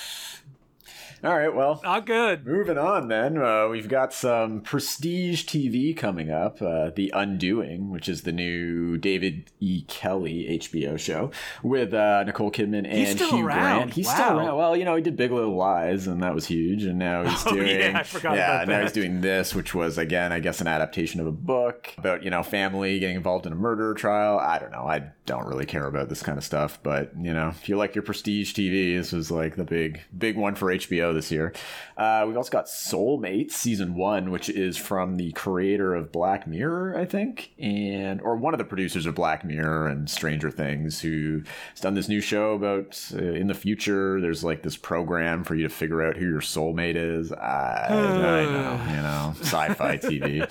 [1.27, 2.47] All right, well, Not good.
[2.47, 6.63] Moving on, then, uh, we've got some prestige TV coming up.
[6.63, 9.83] Uh, the Undoing, which is the new David E.
[9.89, 11.33] Kelley HBO show
[11.65, 13.77] with uh, Nicole Kidman and still Hugh around.
[13.79, 13.93] Grant.
[13.95, 14.39] He's still Wow.
[14.39, 14.57] around.
[14.57, 16.85] Well, you know, he did Big Little Lies, and that was huge.
[16.85, 19.99] And now he's Oh, doing yeah, I forgot yeah, now he's doing this, which was
[19.99, 23.53] again, I guess, an adaptation of a book about you know family getting involved in
[23.53, 24.39] a murder trial.
[24.39, 24.87] I don't know.
[24.87, 27.97] I don't really care about this kind of stuff, but you know, if you like
[27.97, 31.53] your prestige TV, this was like the big big one for HBO this year.
[31.97, 36.97] Uh, we've also got Soulmates season one, which is from the creator of Black Mirror,
[36.99, 41.43] I think, and or one of the producers of Black Mirror and Stranger Things, who
[41.71, 44.21] has done this new show about uh, in the future.
[44.21, 47.33] There's like this program for you to figure out who your soulmate is.
[47.33, 50.49] I, I know, you know, sci-fi TV.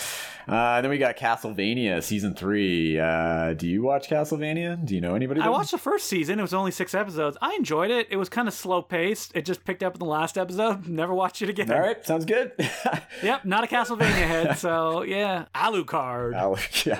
[0.48, 3.00] Uh, then we got Castlevania season three.
[3.00, 4.84] Uh, do you watch Castlevania?
[4.84, 5.42] Do you know anybody?
[5.42, 6.38] I watched the first season.
[6.40, 7.38] It was only six episodes.
[7.42, 8.08] I enjoyed it.
[8.12, 9.32] It was kind of slow paced.
[9.36, 10.55] It just picked up in the last episode.
[10.58, 11.72] Never watch it again.
[11.72, 12.52] All right, sounds good.
[13.24, 14.58] Yep, not a Castlevania head.
[14.58, 16.36] So yeah, Alucard.
[16.36, 17.00] Alex, yeah.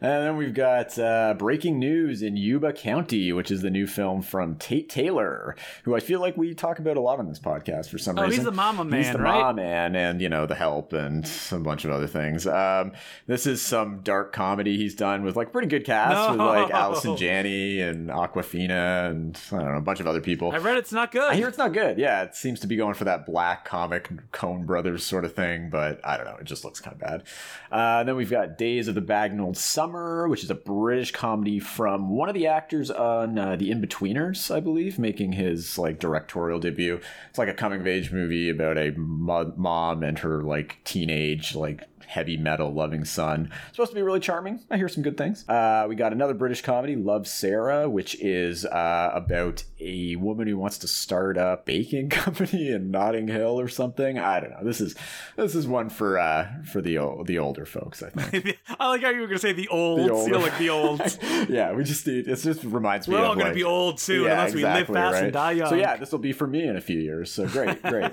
[0.00, 4.22] And then we've got uh, breaking news in Yuba County, which is the new film
[4.22, 7.88] from Tate Taylor, who I feel like we talk about a lot on this podcast
[7.90, 8.36] for some Oh, reason.
[8.38, 9.02] he's the mama man.
[9.02, 9.40] He's the right?
[9.40, 12.46] mama man, and you know the help and a bunch of other things.
[12.46, 12.92] Um,
[13.26, 17.16] this is some dark comedy he's done with like pretty good cast with like Allison
[17.16, 20.52] Janney and Awkwafina and I don't know a bunch of other people.
[20.52, 21.24] I read it's not good.
[21.30, 21.98] I hear it's not good.
[21.98, 25.70] Yeah, it seems to be going for that black comic Coen Brothers sort of thing,
[25.70, 26.36] but I don't know.
[26.36, 27.22] It just looks kind of bad.
[27.70, 32.10] Uh, then we've got Days of the Bagnold Summer, which is a British comedy from
[32.10, 37.00] one of the actors on uh, The Inbetweeners, I believe, making his like directorial debut.
[37.28, 41.54] It's like a coming of age movie about a mo- mom and her like teenage
[41.54, 43.50] like heavy metal loving son.
[43.72, 44.60] Supposed to be really charming.
[44.70, 45.48] I hear some good things.
[45.48, 50.56] Uh, we got another British comedy, Love Sarah, which is uh, about a woman who
[50.56, 54.18] wants to start a baking company in Notting Hill or something.
[54.18, 54.64] I don't know.
[54.64, 54.94] This is
[55.36, 58.58] this is one for uh, for the o- the older folks, I think.
[58.80, 60.00] I like how you were gonna say the old.
[60.08, 61.18] The older- like the olds.
[61.48, 62.28] yeah, we just need.
[62.28, 63.14] It just reminds me.
[63.14, 65.68] We're all gonna like- be old soon unless we live fast and die young.
[65.68, 67.30] So yeah, this will be for me in a few years.
[67.32, 68.12] So great, great.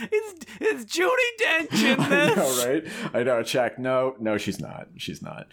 [0.00, 2.36] It's it's Judi Dench in I this.
[2.36, 2.84] know, right?
[3.14, 3.27] I know.
[3.44, 3.78] Check.
[3.78, 4.88] No, no, she's not.
[4.96, 5.48] She's not.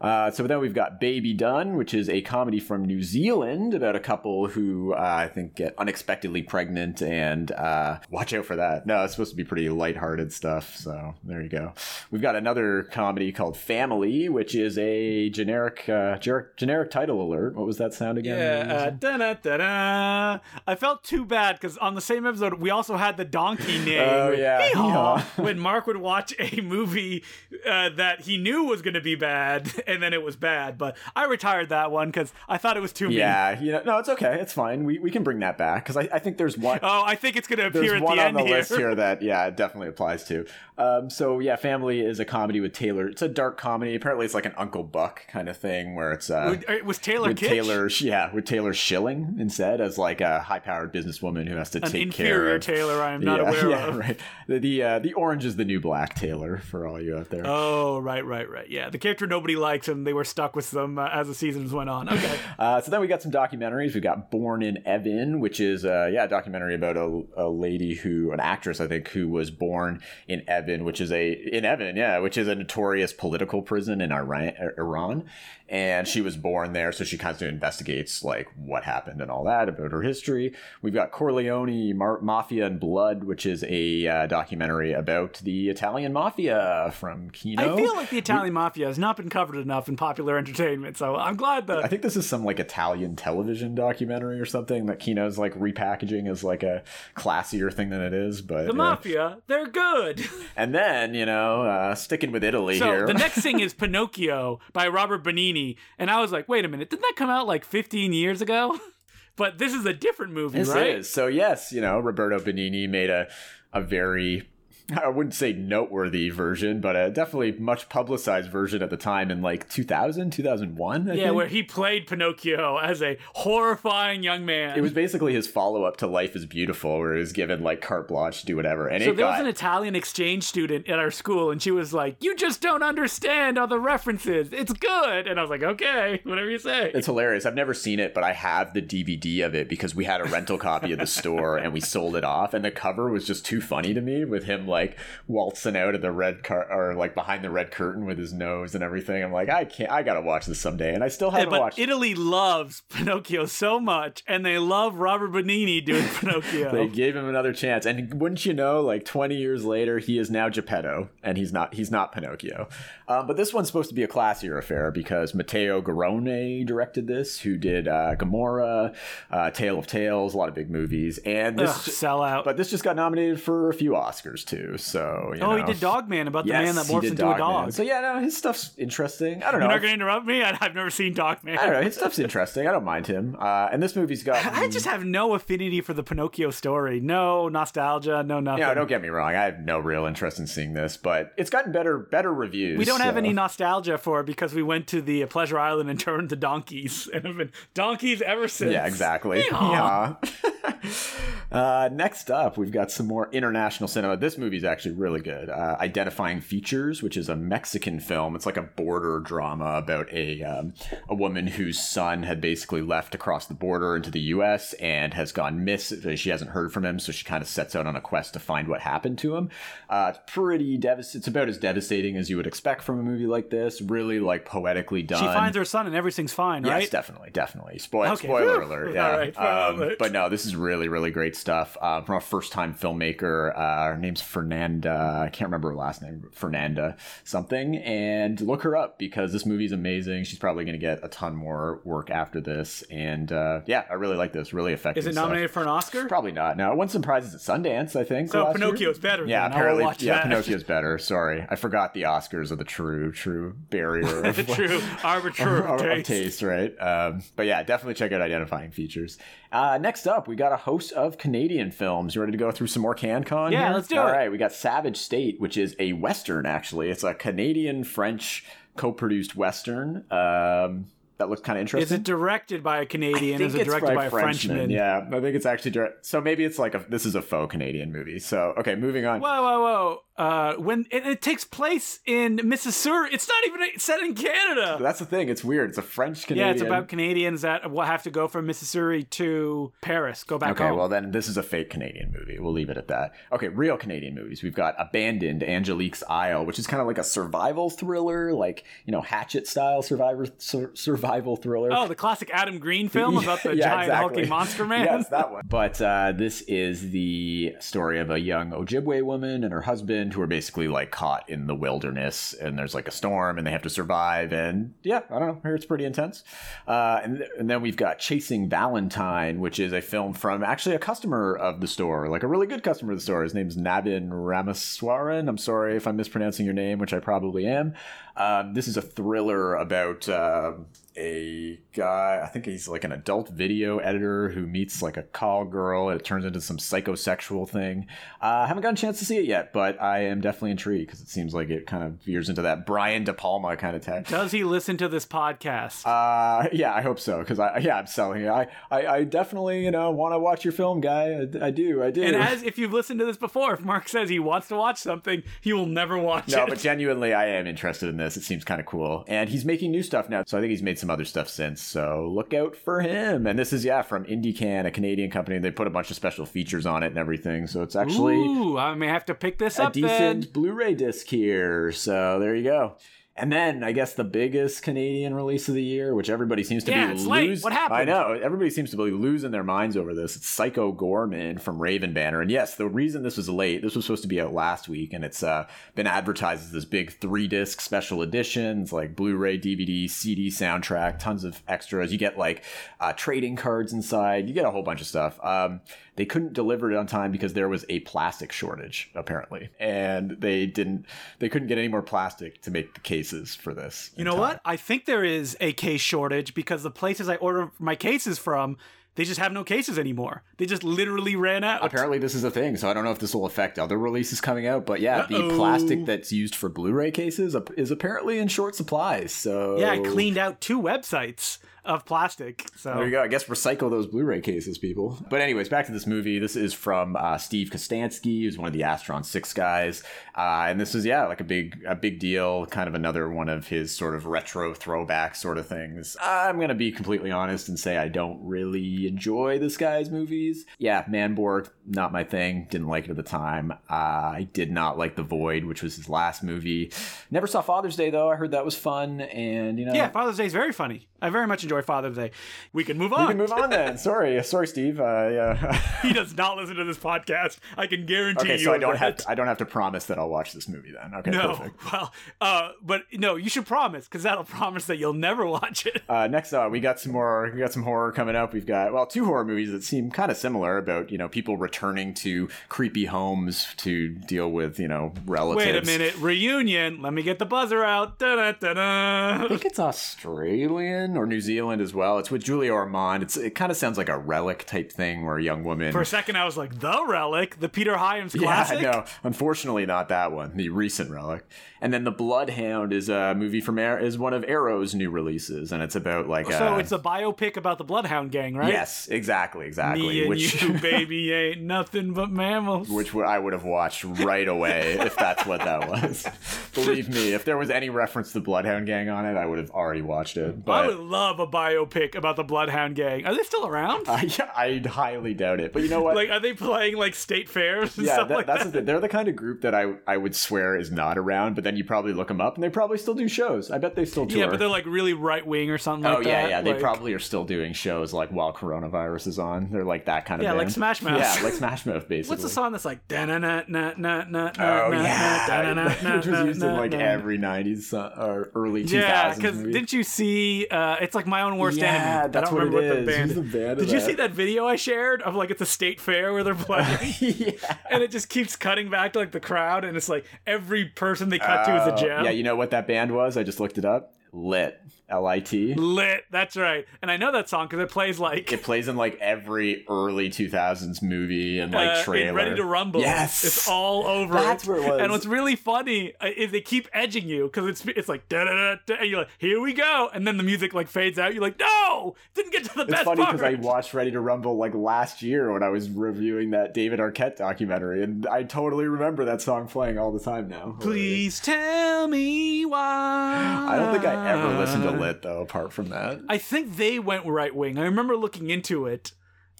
[0.00, 3.96] Uh, so then we've got Baby Done, which is a comedy from New Zealand about
[3.96, 8.86] a couple who uh, I think get unexpectedly pregnant, and uh, watch out for that.
[8.86, 10.74] No, it's supposed to be pretty lighthearted stuff.
[10.76, 11.74] So there you go.
[12.10, 17.54] We've got another comedy called Family, which is a generic, uh, generic, generic title alert.
[17.54, 18.38] What was that sound again?
[18.38, 20.38] Yeah, uh, da da da.
[20.66, 24.00] I felt too bad because on the same episode we also had the donkey name.
[24.00, 24.66] Oh, yeah.
[24.68, 27.19] Hee-haw, when Mark would watch a movie
[27.68, 30.78] uh, that he knew was going to be bad, and then it was bad.
[30.78, 33.18] But I retired that one because I thought it was too mean.
[33.18, 34.38] yeah, you know, no, it's okay.
[34.40, 34.84] It's fine.
[34.84, 36.80] We, we can bring that back because I, I think there's one.
[36.82, 38.56] Oh, I think it's going to appear at one the on end the here.
[38.58, 40.46] list here that yeah, it definitely applies to.
[40.78, 43.06] Um, so yeah, Family is a comedy with Taylor.
[43.08, 43.94] It's a dark comedy.
[43.94, 47.28] Apparently, it's like an Uncle Buck kind of thing where it's uh, It was Taylor
[47.28, 47.38] with?
[47.38, 51.90] Taylor, yeah, with Taylor Schilling instead as like a high-powered businesswoman who has to An
[51.90, 52.62] take care of.
[52.62, 53.96] Taylor I am not yeah, aware yeah, of.
[53.98, 54.18] right.
[54.46, 57.42] The the, uh, the orange is the new black Taylor for all you out there.
[57.46, 58.68] Oh, right, right, right.
[58.68, 61.72] Yeah, the character nobody likes, and they were stuck with them uh, as the seasons
[61.72, 62.08] went on.
[62.08, 62.38] Okay.
[62.58, 63.94] Uh, so then we got some documentaries.
[63.94, 67.94] We got Born in Evin, which is uh, yeah, a documentary about a, a lady
[67.94, 71.96] who, an actress, I think, who was born in Evin, which is a in Evin,
[71.96, 74.52] yeah, which is a notorious political prison in Iran.
[74.76, 75.24] Iran.
[75.70, 79.44] And she was born there, so she kind of investigates like what happened and all
[79.44, 80.52] that about her history.
[80.82, 86.12] We've got Corleone, Mar- Mafia and Blood, which is a uh, documentary about the Italian
[86.12, 87.74] mafia from Kino.
[87.74, 91.14] I feel like the Italian mafia has not been covered enough in popular entertainment, so
[91.14, 94.98] I'm glad that I think this is some like Italian television documentary or something that
[94.98, 96.82] Kino's like repackaging as like a
[97.14, 98.42] classier thing than it is.
[98.42, 98.76] But the yeah.
[98.76, 100.28] mafia, they're good.
[100.56, 103.06] and then you know, uh, sticking with Italy So here.
[103.06, 105.59] the next thing is Pinocchio by Robert Benigni,
[105.98, 108.78] and I was like, wait a minute, didn't that come out like 15 years ago?
[109.36, 110.98] But this is a different movie, this right?
[110.98, 113.28] is so yes, you know, Roberto Benigni made a
[113.72, 114.50] a very
[114.96, 119.42] I wouldn't say noteworthy version, but a definitely much publicized version at the time in
[119.42, 121.10] like 2000, 2001.
[121.10, 121.36] I Yeah, think.
[121.36, 124.76] where he played Pinocchio as a horrifying young man.
[124.78, 127.80] it was basically his follow up to Life is Beautiful, where he was given like
[127.80, 128.86] carte blanche to do whatever.
[128.88, 131.92] And so there got was an Italian exchange student at our school, and she was
[131.92, 134.48] like, "You just don't understand all the references.
[134.52, 137.46] It's good." And I was like, "Okay, whatever you say." It's hilarious.
[137.46, 140.24] I've never seen it, but I have the DVD of it because we had a
[140.24, 142.54] rental copy at the store and we sold it off.
[142.54, 145.94] And the cover was just too funny to me with him like like waltzing out
[145.94, 149.22] of the red car or like behind the red curtain with his nose and everything.
[149.22, 149.90] I'm like, I can't.
[149.90, 151.78] I gotta watch this someday, and I still haven't but watched.
[151.78, 151.82] it.
[151.82, 156.72] Italy loves Pinocchio so much, and they love Robert Benigni doing Pinocchio.
[156.72, 158.80] They gave him another chance, and wouldn't you know?
[158.80, 161.74] Like twenty years later, he is now Geppetto, and he's not.
[161.74, 162.68] He's not Pinocchio.
[163.08, 167.40] Um, but this one's supposed to be a classier affair because Matteo Garrone directed this,
[167.40, 168.92] who did uh, Gomorrah,
[169.30, 171.70] uh, Tale of Tales, a lot of big movies, and this.
[171.70, 172.44] Ugh, sell out.
[172.44, 174.69] but this just got nominated for a few Oscars too.
[174.76, 175.66] So you oh, he know.
[175.66, 177.38] did Dogman about the Yes, man that morphs into a Dogman.
[177.38, 177.72] dog.
[177.72, 179.42] So yeah, no, his stuff's interesting.
[179.42, 179.66] I don't know.
[179.66, 180.42] You're not going to interrupt me?
[180.44, 181.58] I- I've never seen Dogman.
[181.58, 181.82] I don't know.
[181.82, 182.66] His stuff's interesting.
[182.68, 183.36] I don't mind him.
[183.38, 184.44] Uh, and this movie's got.
[184.54, 187.00] I just have no affinity for the Pinocchio story.
[187.00, 188.60] No nostalgia, no nothing.
[188.60, 189.34] Yeah, don't get me wrong.
[189.34, 192.78] I have no real interest in seeing this, but it's gotten better, better reviews.
[192.78, 195.90] we don't have any nostalgia for it because we went to the uh, Pleasure Island
[195.90, 198.72] and turned to donkeys and have been donkeys ever since.
[198.72, 199.42] Yeah, exactly.
[199.42, 200.16] Yeehaw.
[200.22, 201.56] Yeah.
[201.58, 204.16] uh, next up, we've got some more international cinema.
[204.16, 205.48] This movie is actually really good.
[205.48, 208.36] Uh, Identifying Features, which is a Mexican film.
[208.36, 210.74] It's like a border drama about a um,
[211.08, 214.72] a woman whose son had basically left across the border into the U.S.
[214.74, 215.92] and has gone miss.
[216.16, 218.38] She hasn't heard from him, so she kind of sets out on a quest to
[218.38, 219.50] find what happened to him.
[219.88, 221.20] Uh, it's pretty devastating.
[221.20, 223.80] It's about as devastating as you would expect from a movie like this.
[223.80, 225.20] Really like poetically done.
[225.20, 226.80] She finds her son and everything's fine, right?
[226.82, 227.78] Yes, definitely, definitely.
[227.78, 228.26] Spoil, Okay.
[228.28, 228.94] Spoiler alert.
[228.94, 229.16] Yeah.
[229.16, 233.56] right, Um, but no, this is really, really great stuff uh, from a first-time filmmaker.
[233.56, 235.20] Uh, her name's Fernanda.
[235.26, 236.28] I can't remember her last name.
[236.32, 237.76] Fernanda something.
[237.76, 240.24] And look her up because this movie's amazing.
[240.24, 242.82] She's probably going to get a ton more work after this.
[242.90, 244.52] And uh, yeah, I really like this.
[244.54, 245.02] Really effective.
[245.02, 245.24] Is it stuff.
[245.24, 246.06] nominated for an Oscar?
[246.06, 246.56] Probably not.
[246.56, 247.94] No, it won some prizes at Sundance.
[247.96, 248.30] I think.
[248.30, 248.94] So last year.
[249.00, 249.46] Better Yeah.
[249.46, 249.84] Apparently.
[249.98, 250.22] yeah, that.
[250.24, 250.96] Pinocchio's better.
[250.98, 254.24] Sorry, I forgot the Oscars are the true, true barrier.
[254.24, 254.80] Of, True.
[255.04, 256.06] Arbiter of, taste.
[256.06, 256.72] taste, right?
[256.80, 259.18] Um, but yeah, definitely check out identifying features.
[259.52, 262.14] Uh, next up, we got a host of Canadian films.
[262.14, 263.50] You ready to go through some more CanCon?
[263.50, 263.74] Yeah, here?
[263.74, 264.12] let's do All it.
[264.12, 266.46] right, we got Savage State, which is a western.
[266.46, 268.44] Actually, it's a Canadian French
[268.76, 270.04] co-produced western.
[270.10, 270.86] Um,
[271.20, 271.84] that looks kind of interesting.
[271.84, 273.42] Is it directed by a Canadian?
[273.42, 274.70] I Is it it's directed by a Frenchman?
[274.70, 276.06] Yeah, I think it's actually direct.
[276.06, 278.18] So maybe it's like a this is a faux Canadian movie.
[278.18, 279.20] So okay, moving on.
[279.20, 280.02] Whoa, whoa, whoa!
[280.20, 284.76] Uh, when and it takes place in Mississauga, it's not even set in Canada.
[284.78, 285.30] That's the thing.
[285.30, 285.70] It's weird.
[285.70, 286.46] It's a French Canadian.
[286.46, 290.50] Yeah, it's about Canadians that will have to go from Mississauga to Paris, go back
[290.50, 290.76] Okay, home.
[290.76, 292.38] well then this is a fake Canadian movie.
[292.38, 293.12] We'll leave it at that.
[293.32, 294.42] Okay, real Canadian movies.
[294.42, 298.92] We've got Abandoned, Angelique's Isle, which is kind of like a survival thriller, like you
[298.92, 301.70] know Hatchet style survivor sur- survival thriller.
[301.72, 304.14] oh, the classic Adam Green film about the Yeah, giant exactly.
[304.16, 304.84] hulking monster man.
[304.84, 305.44] yes, that one.
[305.48, 310.22] But uh, this is the story of a young Ojibwe woman and her husband who
[310.22, 313.62] are basically like caught in the wilderness, and there's like a storm, and they have
[313.62, 314.32] to survive.
[314.32, 315.40] And yeah, I don't know.
[315.42, 316.24] Here it's pretty intense.
[316.66, 320.74] Uh, and, th- and then we've got Chasing Valentine, which is a film from actually
[320.74, 323.22] a customer of the store, like a really good customer of the store.
[323.22, 325.28] His name's Nabin Ramaswaran.
[325.28, 327.74] I'm sorry if I'm mispronouncing your name, which I probably am.
[328.20, 333.28] Um, this is a thriller about um a guy, I think he's like an adult
[333.30, 337.86] video editor who meets like a call girl and it turns into some psychosexual thing.
[338.20, 340.88] Uh, I haven't gotten a chance to see it yet, but I am definitely intrigued
[340.88, 343.82] because it seems like it kind of veers into that Brian De Palma kind of
[343.82, 344.08] tag.
[344.08, 345.86] Does he listen to this podcast?
[345.86, 348.28] Uh, yeah, I hope so because I yeah I'm selling it.
[348.28, 351.12] I I, I definitely you know want to watch your film, guy.
[351.40, 352.02] I, I do, I do.
[352.02, 354.78] and as if you've listened to this before, if Mark says he wants to watch
[354.78, 356.40] something, he will never watch No, it.
[356.40, 358.09] No, but genuinely, I am interested in this.
[358.16, 359.04] It seems kind of cool.
[359.08, 360.22] And he's making new stuff now.
[360.26, 361.60] So I think he's made some other stuff since.
[361.62, 363.26] So look out for him.
[363.26, 365.38] And this is, yeah, from IndieCan, a Canadian company.
[365.38, 367.46] They put a bunch of special features on it and everything.
[367.46, 370.32] So it's actually Ooh, I may have to pick this a up A decent then.
[370.32, 371.72] Blu ray disc here.
[371.72, 372.76] So there you go.
[373.20, 376.70] And then I guess the biggest Canadian release of the year, which everybody seems to
[376.70, 377.28] Yeah, be it's late.
[377.28, 377.42] losing.
[377.42, 377.78] What happened?
[377.80, 380.16] I know everybody seems to be losing their minds over this.
[380.16, 383.84] It's Psycho Goreman from Raven Banner, and yes, the reason this was late, this was
[383.84, 387.28] supposed to be out last week, and it's uh, been advertised as this big three
[387.28, 391.92] disc special editions, like Blu-ray, DVD, CD, soundtrack, tons of extras.
[391.92, 392.42] You get like
[392.80, 394.28] uh, trading cards inside.
[394.28, 395.22] You get a whole bunch of stuff.
[395.22, 395.60] Um,
[395.96, 400.46] they couldn't deliver it on time because there was a plastic shortage apparently, and they
[400.46, 400.86] didn't.
[401.18, 402.80] They couldn't get any more plastic to make the
[403.10, 403.90] cases for this.
[403.96, 404.40] You know what?
[404.44, 408.56] I think there is a case shortage because the places I order my cases from,
[408.96, 410.22] they just have no cases anymore.
[410.36, 411.64] They just literally ran out.
[411.64, 414.20] Apparently, this is a thing, so I don't know if this will affect other releases
[414.20, 414.66] coming out.
[414.66, 415.28] But yeah, Uh-oh.
[415.28, 419.06] the plastic that's used for Blu-ray cases is apparently in short supply.
[419.06, 422.46] So Yeah, I cleaned out two websites of plastic.
[422.56, 423.02] So There you go.
[423.02, 424.98] I guess recycle those Blu-ray cases, people.
[425.10, 426.18] But anyways, back to this movie.
[426.18, 429.82] This is from uh, Steve Kostanski, who's one of the Astron Six guys,
[430.14, 432.46] uh, and this is yeah, like a big a big deal.
[432.46, 435.96] Kind of another one of his sort of retro throwback sort of things.
[436.00, 440.46] I'm gonna be completely honest and say I don't really enjoy this guy's movies.
[440.58, 442.46] Yeah, Manborg, not my thing.
[442.50, 443.52] Didn't like it at the time.
[443.70, 443.74] Uh,
[444.14, 446.72] I did not like The Void, which was his last movie.
[447.10, 448.10] Never saw Father's Day though.
[448.10, 450.88] I heard that was fun, and you know, yeah, Father's Day is very funny.
[451.02, 452.12] I very much enjoy Father's Day.
[452.52, 453.00] We can move on.
[453.00, 453.76] we can move on then.
[453.90, 454.78] Sorry, sorry, Steve.
[454.80, 455.60] Uh, yeah.
[455.82, 457.38] he does not listen to this podcast.
[457.56, 458.44] I can guarantee Okay, you.
[458.44, 460.72] so I don't have to, I don't have to promise that I'll watch this movie
[460.72, 460.94] then.
[460.94, 461.64] Okay, No, perfect.
[461.72, 465.82] well, uh, but no, you should promise because that'll promise that you'll never watch it.
[465.88, 467.30] Uh, next up, we got some more.
[467.34, 468.32] We got some horror coming up.
[468.32, 471.36] We've got well, two horror movies that seem kind of similar about you know people
[471.36, 475.46] returning to creepy homes to deal with you know relatives.
[475.46, 476.80] Wait a minute, reunion.
[476.80, 477.98] Let me get the buzzer out.
[477.98, 479.24] Da-da-da-da.
[479.24, 481.98] I think it's Australian or New Zealand as well.
[481.98, 483.02] It's with Julia Ormond.
[483.02, 485.72] It's it kind of sounds like a relic type thing where a young woman.
[485.72, 488.60] For a second, I was like, the relic, the Peter Hyams classic.
[488.60, 490.36] Yeah, no, unfortunately not that one.
[490.36, 491.24] The recent relic,
[491.62, 495.50] and then the Bloodhound is a movie from Ar- is one of Arrow's new releases,
[495.52, 498.52] and it's about like So a, it's a biopic about the Bloodhound Gang, right?
[498.52, 499.88] yes, exactly, exactly.
[499.88, 502.68] Me and which you, baby, ain't nothing but mammals.
[502.68, 506.06] which I would have watched right away if that's what that was.
[506.54, 509.50] Believe me, if there was any reference to Bloodhound Gang on it, I would have
[509.50, 510.44] already watched it.
[510.44, 513.06] But I would love a biopic about the Bloodhound Gang.
[513.06, 513.88] Are they still around?
[513.88, 515.52] I, I highly doubt it.
[515.52, 515.96] But you know what?
[515.96, 518.52] like, are they playing like state fairs and yeah, stuff that, like that's that?
[518.52, 521.34] the they're the kind of group that I I would swear is not around.
[521.34, 523.50] But then you probably look them up, and they probably still do shows.
[523.50, 524.18] I bet they still tour.
[524.18, 526.28] Yeah, but they're like really right wing or something Oh like yeah, that.
[526.30, 526.36] yeah.
[526.38, 526.42] Yeah.
[526.42, 529.50] They like- probably are still doing shows like while coronavirus is on.
[529.50, 530.34] They're like that kind of thing.
[530.34, 530.50] Yeah, like.
[530.50, 530.98] Smash Mouth.
[531.00, 532.10] Yeah, like Smash Mouth, basically.
[532.10, 536.06] What's the song that's like da na na na na na Oh na yeah, which
[536.06, 540.46] was used in like every '90s uh, or early 2000s Yeah, because didn't you see?
[540.50, 542.12] Uh, it's like my own worst Yeah, enemy.
[542.12, 542.86] that's I don't what remember it what is.
[542.86, 543.10] the band.
[543.32, 543.86] The band Did you that?
[543.86, 546.94] see that video I shared of like at the state fair where they're playing?
[547.00, 547.32] yeah.
[547.70, 551.08] and it just keeps cutting back to like the crowd, and it's like every person
[551.08, 552.04] they cut to is a Oh, gem.
[552.04, 553.16] Yeah, you know what that band was?
[553.16, 553.94] I just looked it up.
[554.12, 554.60] Lit.
[554.90, 555.54] L I T.
[555.54, 556.04] Lit.
[556.10, 556.66] That's right.
[556.82, 560.10] And I know that song because it plays like It plays in like every early
[560.10, 562.12] 2000s movie and like uh, trailer.
[562.14, 562.80] Ready to Rumble.
[562.80, 563.24] Yes.
[563.24, 564.14] it's all over.
[564.14, 564.80] That's where it was.
[564.80, 568.24] And what's really funny uh, is they keep edging you because it's it's like da
[568.24, 571.12] da da and you're like, here we go, and then the music like fades out.
[571.14, 574.00] You're like, no, didn't get to the It's best funny because I watched Ready to
[574.00, 578.66] Rumble like last year when I was reviewing that David Arquette documentary, and I totally
[578.66, 580.56] remember that song playing all the time now.
[580.60, 583.46] Please tell me why.
[583.48, 586.00] I don't think I ever listened to Lit though, apart from that.
[586.08, 587.58] I think they went right wing.
[587.58, 588.92] I remember looking into it,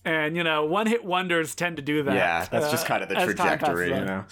[0.04, 2.14] and you know, one hit wonders tend to do that.
[2.14, 4.24] Yeah, that's just uh, kind of the trajectory, you know.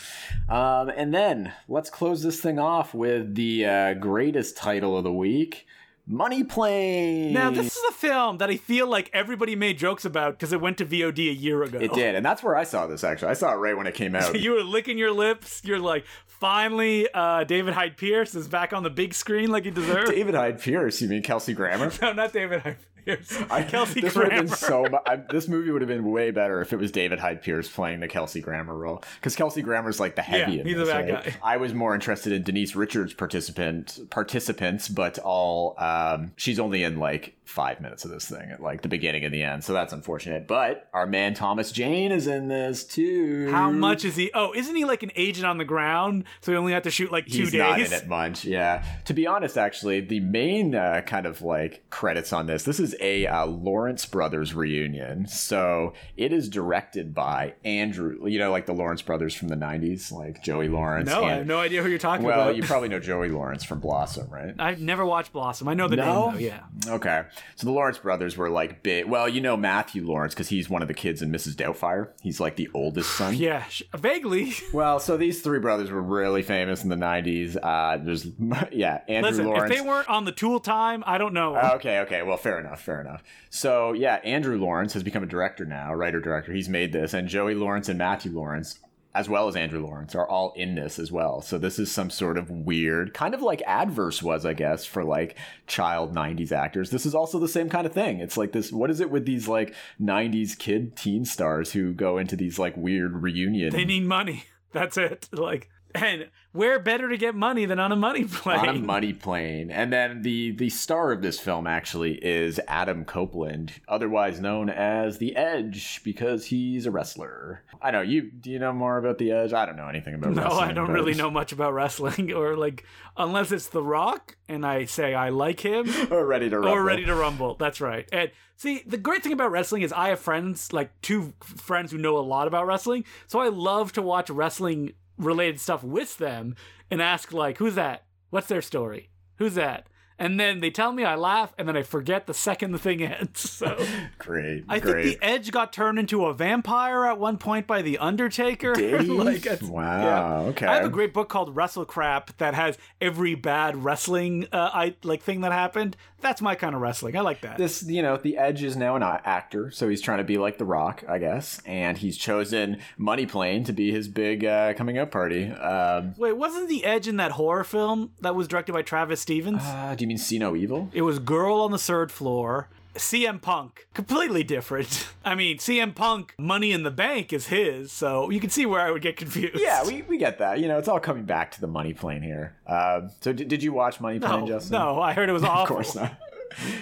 [0.49, 5.13] Um, and then let's close this thing off with the uh, greatest title of the
[5.13, 5.67] week,
[6.11, 7.35] Money Plane.
[7.35, 10.61] Now, this is a film that I feel like everybody made jokes about because it
[10.61, 11.79] went to VOD a year ago.
[11.79, 13.05] it did, and that's where I saw this.
[13.05, 14.41] Actually, I saw it right when it came out.
[14.41, 15.61] You were licking your lips.
[15.65, 19.71] You're like, finally, uh, David Hyde Pierce is back on the big screen like he
[19.71, 20.11] deserved.
[20.11, 21.93] David Hyde Pierce, you mean Kelsey Grammer?
[22.03, 22.77] no, not David Hyde
[23.09, 23.43] Pierce.
[23.51, 24.87] I, Kelsey this would have been so.
[25.07, 28.01] I, this movie would have been way better if it was David Hyde Pierce playing
[28.01, 30.57] the Kelsey Grammer role, because Kelsey Grammer's like the heavy.
[30.57, 31.25] Yeah, he's a bad right?
[31.25, 31.37] guy.
[31.43, 36.99] I was more interested in Denise Richards' participant participants, but all um, she's only in
[36.99, 39.93] like five minutes of this thing at like the beginning and the end, so that's
[39.93, 40.47] unfortunate.
[40.47, 43.51] But our man Thomas Jane is in this too.
[43.51, 44.31] How much is he?
[44.35, 46.25] Oh, isn't he like an agent on the ground?
[46.41, 47.59] So he only had to shoot like two He's days.
[47.59, 48.85] not in it much, yeah.
[49.07, 52.95] To be honest, actually, the main uh, kind of like credits on this, this is
[53.01, 55.27] a uh, Lawrence Brothers reunion.
[55.27, 60.11] So it is directed by Andrew, you know, like the Lawrence Brothers from the '90s,
[60.13, 61.09] like Joey Lawrence.
[61.09, 62.47] No, I have no idea who you're talking Well, about.
[62.49, 64.55] Well, you probably know Joey Lawrence from Blossom, right?
[64.59, 65.69] I've never watched Blossom.
[65.69, 66.31] I know the No?
[66.31, 66.39] name though.
[66.39, 66.95] Yeah.
[66.95, 67.23] Okay.
[67.57, 69.07] So the Lawrence brothers were like big.
[69.07, 71.55] Well, you know Matthew Lawrence because he's one of the kids in Mrs.
[71.55, 72.11] Doubtfire.
[72.23, 73.35] He's like the oldest son.
[73.39, 74.53] Yeah, sh- vaguely.
[74.73, 77.57] Well, so these three brothers were really famous in the 90s.
[77.63, 78.27] Uh, there's,
[78.73, 79.71] yeah, Andrew Listen, Lawrence.
[79.71, 81.57] if they weren't on the Tool time, I don't know.
[81.57, 82.23] Okay, okay.
[82.23, 83.22] Well, fair enough, fair enough.
[83.51, 86.55] So, yeah, Andrew Lawrence has become a director now, writer director.
[86.55, 88.78] He's made this, and Joey Lawrence and Matthew Lawrence,
[89.14, 91.43] as well as Andrew Lawrence, are all in this as well.
[91.43, 95.05] So this is some sort of weird, kind of like Adverse was, I guess, for
[95.05, 95.36] like
[95.66, 96.89] child '90s actors.
[96.89, 98.20] This is also the same kind of thing.
[98.20, 98.72] It's like this.
[98.72, 102.74] What is it with these like '90s kid teen stars who go into these like
[102.74, 103.70] weird reunion?
[103.70, 104.45] they need money.
[104.72, 105.28] That's it.
[105.30, 106.28] Like And
[106.59, 108.59] where better to get money than on a money plane?
[108.59, 109.71] on a money plane.
[109.71, 115.19] And then the the star of this film actually is Adam Copeland, otherwise known as
[115.19, 117.63] the Edge, because he's a wrestler.
[117.81, 118.31] I know you.
[118.31, 119.53] Do you know more about the Edge?
[119.53, 120.71] I don't know anything about no, wrestling.
[120.71, 122.85] I don't but- really know much about wrestling, or like,
[123.17, 126.73] unless it's The Rock, and I say I like him, Or ready to rumble.
[126.75, 127.55] or Ready to Rumble.
[127.55, 128.09] That's right.
[128.13, 131.99] And see, the great thing about wrestling is I have friends, like two friends who
[131.99, 136.55] know a lot about wrestling, so I love to watch wrestling related stuff with them
[136.91, 138.05] and ask like, "Who's that?
[138.31, 139.11] What's their story?
[139.37, 139.89] Who's that?"
[140.19, 143.03] And then they tell me, I laugh, and then I forget the second the thing
[143.03, 143.49] ends.
[143.51, 143.77] So.
[144.19, 144.64] Great.
[144.69, 145.05] I great.
[145.05, 148.75] think the Edge got turned into a vampire at one point by the Undertaker.
[149.19, 150.03] Like, wow.
[150.03, 150.49] yeah.
[150.51, 150.66] Okay.
[150.66, 154.95] I have a great book called Wrestle Crap that has every bad wrestling uh, I
[155.03, 155.97] like thing that happened.
[156.21, 157.16] That's my kind of wrestling.
[157.16, 157.59] I like that.
[157.59, 160.59] this you know the edge is now an actor so he's trying to be like
[160.59, 164.99] the rock i guess and he's chosen money plane to be his big uh, coming
[164.99, 168.83] out party um, Wait, wasn't the Edge in that horror film that was directed by
[168.83, 169.62] Travis Stevens?
[169.62, 172.69] uh, do you mean see no evil it was Girl on the Third Floor.
[172.95, 175.07] CM Punk, completely different.
[175.25, 178.81] I mean, CM Punk, Money in the Bank is his, so you can see where
[178.81, 179.61] I would get confused.
[179.61, 182.23] yeah we, we get that you know it's all coming back to the money plane
[182.23, 185.33] here um, so d- did you watch money plane no, justin no, I heard it
[185.33, 185.63] was awful.
[185.63, 186.19] of course not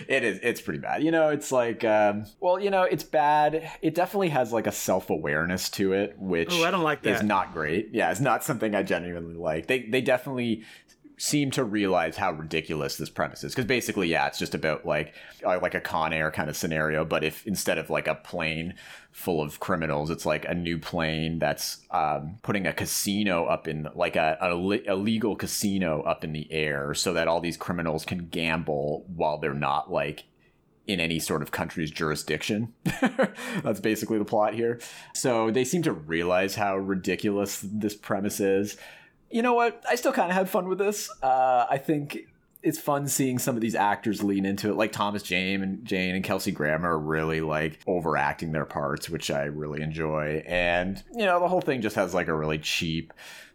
[0.09, 3.68] it is it's pretty bad you know it's like um, well you know it's bad
[3.83, 7.27] it definitely has like a self-awareness to it which Ooh, I don't like is that.
[7.27, 10.62] not great yeah it's not something i genuinely like they they definitely
[11.19, 15.14] seem to realize how ridiculous this premise is because basically yeah it's just about like
[15.45, 18.75] uh, like a con air kind of scenario but if instead of like a plane
[19.12, 23.89] full of criminals it's like a new plane that's um, putting a casino up in
[23.95, 28.29] like a, a, legal casino up in the air so that all these criminals can
[28.29, 30.25] gamble while they're not like
[30.87, 32.73] in any sort of country's jurisdiction.
[33.62, 34.81] That's basically the plot here.
[35.14, 38.77] So they seem to realize how ridiculous this premise is.
[39.31, 39.83] You know what?
[39.89, 41.11] I still kind of had fun with this.
[41.22, 42.29] Uh, I think
[42.62, 46.14] it's fun seeing some of these actors lean into it, like Thomas Jane and Jane
[46.14, 50.43] and Kelsey Grammer are really like overacting their parts, which I really enjoy.
[50.47, 53.12] And you know, the whole thing just has like a really cheap,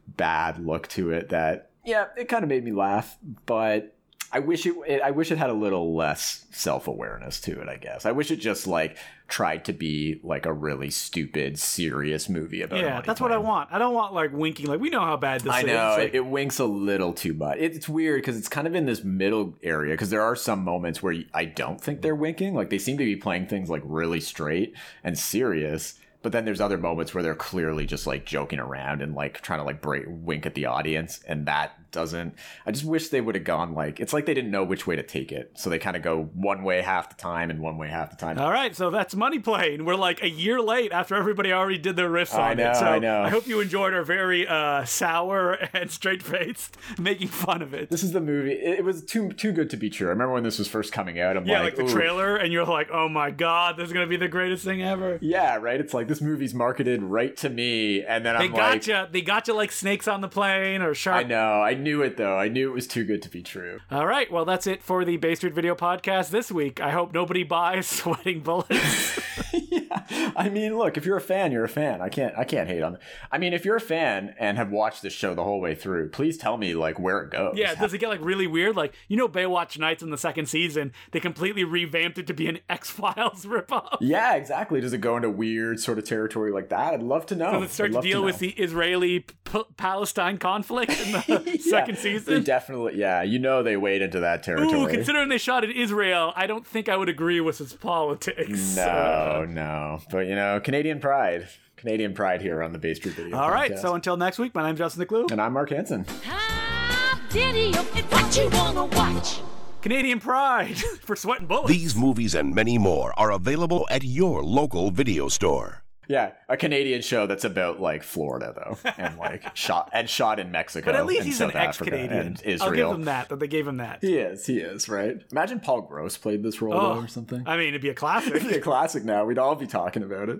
[0.07, 1.29] bad look to it.
[1.29, 3.95] That yeah, it kind of made me laugh, but
[4.33, 7.75] I wish it, it I wish it had a little less self-awareness to it, I
[7.75, 8.05] guess.
[8.05, 12.79] I wish it just like tried to be like a really stupid serious movie about
[12.79, 13.69] Yeah, that's what I want.
[13.71, 14.67] I don't want like winking.
[14.67, 15.65] Like we know how bad this I is.
[15.65, 17.57] know Like, it, it winks a little too much.
[17.57, 19.93] It, it's weird because it's kind of in this middle area.
[19.93, 22.53] Because there are some moments where I don't think they're winking.
[22.53, 25.95] Like they seem to be playing things like really straight and serious.
[26.23, 29.59] But then there's other moments where they're clearly just like joking around and like trying
[29.59, 32.35] to like break wink at the audience, and that doesn't.
[32.65, 34.95] I just wish they would have gone like it's like they didn't know which way
[34.95, 37.77] to take it, so they kind of go one way half the time and one
[37.77, 38.37] way half the time.
[38.39, 39.85] All right, so that's Money Plane.
[39.85, 42.75] We're like a year late after everybody already did their riffs I on know, it.
[42.75, 43.21] So I know.
[43.23, 47.89] I hope you enjoyed our very uh, sour and straight faced making fun of it.
[47.89, 48.51] this is the movie.
[48.51, 50.07] It, was too too good to be true.
[50.07, 51.37] I remember when this was first coming out.
[51.37, 53.93] I'm yeah, like, like, the "Ooh." trailer, and you're like, oh my god, this is
[53.93, 55.19] gonna be the greatest thing ever.
[55.21, 55.79] Yeah, right.
[55.79, 59.09] It's like this movie's marketed right to me, and then They I'm like, gotcha.
[59.11, 61.25] They gotcha like snakes on the plane or shark.
[61.25, 61.61] I know.
[61.61, 62.37] I knew it though.
[62.37, 63.79] I knew it was too good to be true.
[63.89, 66.79] All right, well that's it for the Bay Street Video Podcast this week.
[66.79, 69.19] I hope nobody buys sweating bullets.
[69.53, 70.31] yeah.
[70.35, 72.01] I mean, look, if you're a fan, you're a fan.
[72.01, 72.37] I can't.
[72.37, 72.97] I can't hate on.
[73.31, 76.09] I mean, if you're a fan and have watched this show the whole way through,
[76.09, 77.55] please tell me like where it goes.
[77.57, 78.75] Yeah, does it get like really weird?
[78.75, 82.47] Like you know, Baywatch Nights in the second season, they completely revamped it to be
[82.47, 83.97] an X Files ripoff.
[84.01, 84.81] Yeah, exactly.
[84.81, 86.93] Does it go into weird sort of territory like that?
[86.93, 87.51] I'd love to know.
[87.59, 88.25] Does it start to deal know.
[88.25, 92.43] with the Israeli P- Palestine conflict in the Yeah, second They season?
[92.43, 92.97] definitely.
[92.97, 94.81] Yeah, you know they wade into that territory.
[94.81, 98.75] Ooh, considering they shot in Israel, I don't think I would agree with its politics.
[98.75, 99.99] no, uh, no.
[100.11, 101.47] But you know, Canadian pride.
[101.77, 103.35] Canadian pride here on the Bay Street Video.
[103.35, 103.79] All right, Podcast.
[103.79, 105.31] so until next week, my name's Justin Decloux.
[105.31, 106.05] and I'm Mark Hanson.
[106.23, 109.39] Top Diddy, it's what you wanna watch.
[109.81, 111.69] Canadian Pride for sweating bullets.
[111.69, 115.83] These movies and many more are available at your local video store.
[116.07, 120.51] Yeah, a Canadian show that's about like Florida though, and like shot and shot in
[120.51, 120.85] Mexico.
[120.87, 122.11] but at least he's South an ex-Canadian.
[122.11, 122.93] and I'll give Israel.
[122.93, 123.29] him that.
[123.29, 123.99] That they gave him that.
[124.01, 125.21] He is, he is, right?
[125.31, 127.43] Imagine Paul Gross played this role though, Oh, or something.
[127.45, 128.35] I mean, it'd be a classic.
[128.35, 129.23] It'd be a classic now.
[129.25, 130.39] We'd all be talking about it.